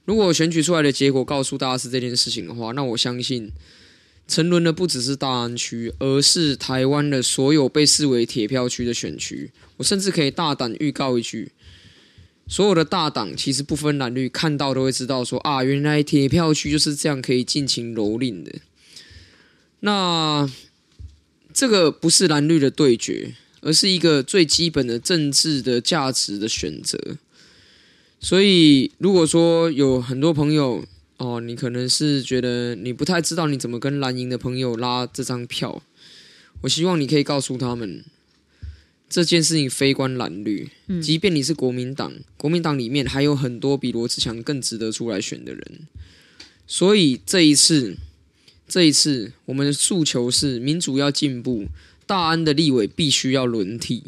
[0.05, 3.51] 如果选举出来的结果告诉大家是这件事情的话，那我相信。
[4.34, 9.51] 沉沦的不只是大安区，而是台湾的所有被视为铁票区的选区。
[9.77, 11.51] 我甚至可以大胆预告一句：
[12.47, 18.51] 所有的大党其实不分蓝绿，看到都会知道说啊，原来铁票区就是这样可以尽情蹂躏的。
[19.81, 20.49] 那
[21.53, 27.17] 这个不是蓝绿的对决，而是一个最基本的政治的价值的选择。
[28.19, 30.84] 所以，如果说有很多朋友，
[31.24, 35.82] 哦，你可能是觉得你不太知道你怎么跟蓝营的朋友拉这张票。
[36.59, 38.03] 我希望你可以告诉他们，
[39.09, 40.69] 这件事情非关蓝绿。
[41.01, 45.88] 即便你是国民党，国民党里面还有很多比罗志强更值得出来选的人。
[46.67, 47.95] 所以这一次，
[48.67, 51.67] 这一次我们的诉求是民主要进步，
[52.05, 54.03] 大安的立委必须要轮替。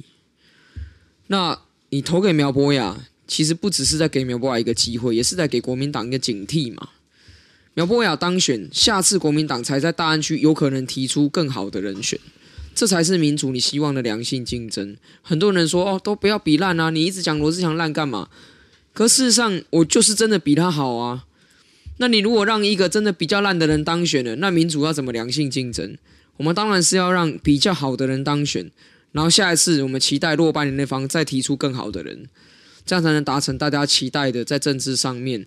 [1.27, 1.61] 那
[1.91, 6.89] 你投给苗博雅，其实不只是在给苗博雅一个机会，也是在给国民党一个警惕嘛。
[7.75, 12.17] 苗博雅当选，下次国民党才在大安区有可能提出更好的人选，
[12.73, 14.95] 这才是民主你希望的良性竞争。
[15.21, 18.29] 很多人说哦，都不要比烂啊，你一直讲罗志祥烂干嘛？
[18.93, 21.25] 可事实上，我就是真的比他好啊。
[21.97, 25.97] 那你如果让一个真的比较烂的人当选了，那民主要怎么良性竞争？
[26.37, 28.71] 我们当然是要让比较好的人当选，
[29.11, 32.29] 然后下一次我们期待落败的那方再提出更好的人，
[32.85, 35.45] 这样才能达成大家期待的在政治上面。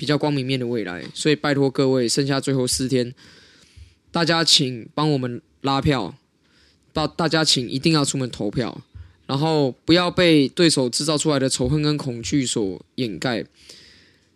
[0.00, 3.14] 比较光明面的未来，所以拜托各位，剩下最后四天，
[4.10, 6.16] 大家请帮我们拉票，
[6.94, 8.80] 大大家请一定要出门投票，
[9.26, 13.44] 然后不要被对手制造出来的仇恨跟恐惧所掩盖。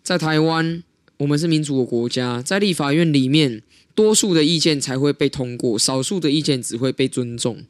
[0.03, 0.83] 在台湾，
[1.17, 3.63] 我们是民主的国家，在立法院里面，
[3.95, 7.65] 多数的意见才会被通过，少数的意见只会被尊重。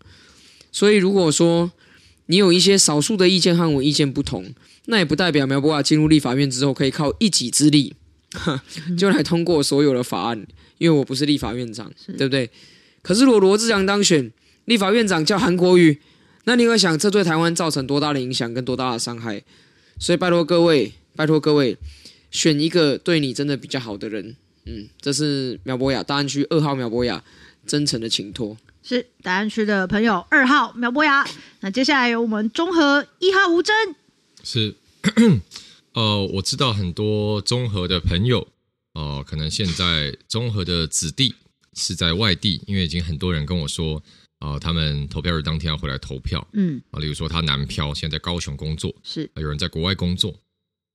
[0.73, 1.71] 所以，如果说
[2.27, 4.55] 你有一些少数的意见和我意见不同，
[4.87, 7.95] 那也不代表苗博雅进入立法院之后可以靠一己之力
[8.97, 10.47] 就来通过所有的法案，
[10.79, 12.51] 因为我不是立法院长，对不对？
[13.03, 14.33] 可是如果罗志祥当选
[14.65, 16.01] 立法院长叫韩国瑜，
[16.45, 19.43] 那你会想这对台湾造成多大的影响跟多大的伤害？
[19.99, 21.77] 所以拜托各位，拜托各位，
[22.31, 24.35] 选一个对你真的比较好的人。
[24.67, 27.23] 嗯，这是苗博雅大安区二号苗博雅
[27.67, 28.57] 真诚的请托。
[28.87, 31.27] 是答案区的朋友二号苗博雅。
[31.61, 33.75] 那接下来由我们中和一号吴真。
[34.43, 34.75] 是，
[35.95, 38.41] 呃，我知道很多中和的朋友，
[38.93, 41.35] 哦、呃，可能现在综合的子弟
[41.73, 43.97] 是在外地，因为已经很多人跟我说，
[44.39, 50.35] 啊、呃，他们投票日当天要回来投票，嗯，啊，例如说他南漂，现在在高雄工作，是，有人在国外工作，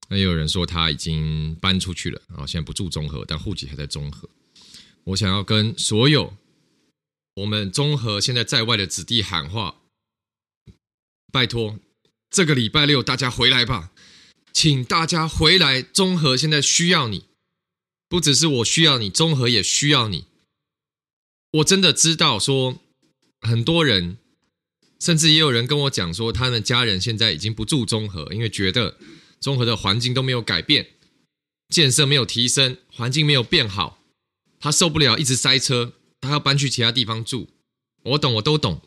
[0.08, 4.28] 那也有人说他已经搬出去了，啊，现在不住综合，但户籍还在综合。
[5.02, 6.32] 我想要跟所有
[7.40, 9.80] 我们中和现在在外的子弟喊话，
[11.32, 11.78] 拜托。
[12.30, 13.92] 这个礼拜六大家回来吧，
[14.52, 15.80] 请大家回来。
[15.82, 17.24] 中和现在需要你，
[18.08, 20.26] 不只是我需要你，中和也需要你。
[21.52, 22.78] 我真的知道说，
[23.40, 24.18] 很多人，
[25.00, 28.98] 甚至也有人跟我讲说，他们家人现在已经不住中和，因为觉得
[29.40, 30.90] 中和的环境都没有改变，
[31.68, 33.98] 建设没有提升，环境没有变好，
[34.60, 37.48] 他受不了一直塞车，他要搬去其他地方住。
[38.02, 38.82] 我懂，我都懂，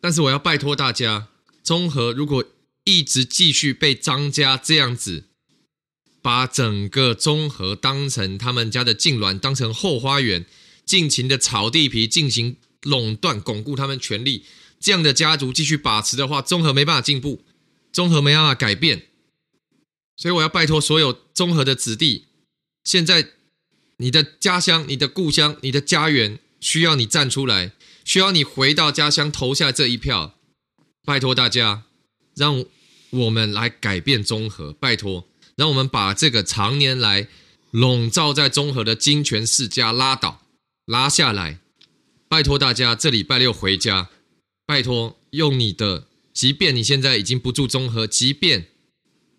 [0.00, 1.28] 但是我要拜托大家。
[1.62, 2.44] 中和如果
[2.84, 5.24] 一直继续被张家这样子，
[6.22, 10.46] 把整个中和当成他们家的痙攣，当成后花园，
[10.84, 14.44] 尽情的炒地皮，进行垄断，巩固他们权力，
[14.80, 17.44] 这样的家族继续把持的话，中和没办法进步。
[17.90, 19.06] 中和没办法改变，
[20.14, 22.26] 所以我要拜托所有中和的子弟，
[22.84, 23.30] 现在
[23.98, 27.72] 你的家乡、你的故乡、你的家园需要你站出来，
[28.04, 30.34] 需要你回到家乡投下这一票。
[31.04, 31.84] 拜托大家，
[32.34, 32.64] 让
[33.10, 34.72] 我们来改变中和。
[34.72, 35.26] 拜托，
[35.56, 37.28] 让我们把这个常年来
[37.70, 40.42] 笼罩在中和的金权世家拉倒、
[40.86, 41.58] 拉下来。
[42.28, 44.10] 拜托大家，这礼拜六回家。
[44.66, 48.66] 拜托，用你的，即便你现在已经不住中和，即便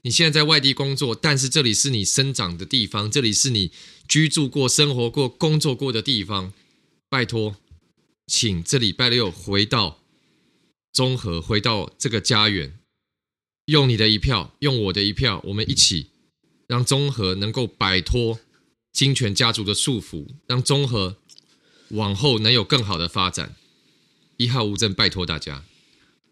[0.01, 3.71] 你现在在外地工作，但是这里是你生长的地方，这里是你
[4.09, 6.51] 居住过、生活过、工作过的地方。
[7.07, 7.55] 拜托，
[8.25, 9.99] 请这礼拜六回到
[10.91, 12.79] 中和，回到这个家园，
[13.65, 16.07] 用你的一票，用我的一票，我们一起
[16.67, 18.39] 让中和能够摆脱
[18.91, 21.17] 金权家族的束缚，让中和
[21.89, 23.55] 往后能有更好的发展。
[24.37, 25.63] 一号吴峥，拜托大家。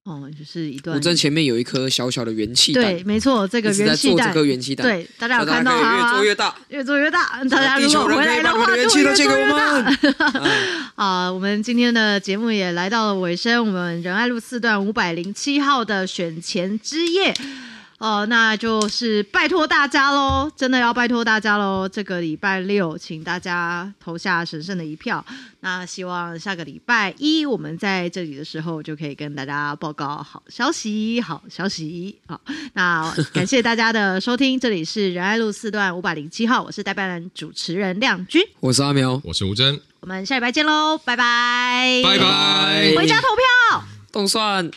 [0.07, 0.95] 哦，就是一段。
[0.95, 5.97] 古镇前面有一颗小小的元气弹，对，没错，这个元气弹，这颗元气弹，对，大家有看到啊？
[5.97, 7.43] 越做越大， 越做越大。
[7.49, 9.97] 大家如果回来的话，元气都借给我们。
[10.95, 17.33] 啊，我们今天的节目也来到了尾声，我们仁爱路四段五百零七号的选前之夜。
[17.99, 21.89] 哦、呃，那就是拜托大家喽，真的要拜托大家喽！
[21.89, 25.25] 这个礼拜六，请大家投下神圣的一票。
[25.61, 32.15] 那希望下个礼拜一我们在这里的时候，就可以跟大家报告好消息，好消息。
[32.27, 32.39] 好，
[32.73, 44.69] 那 感谢大家的收听，这里是仁爱路四段五百零七号，我是代班人主持人亮君，我是阿苗，我是吴真，我们下礼拜见喽，拜拜，拜拜，回家投票，冻蒜。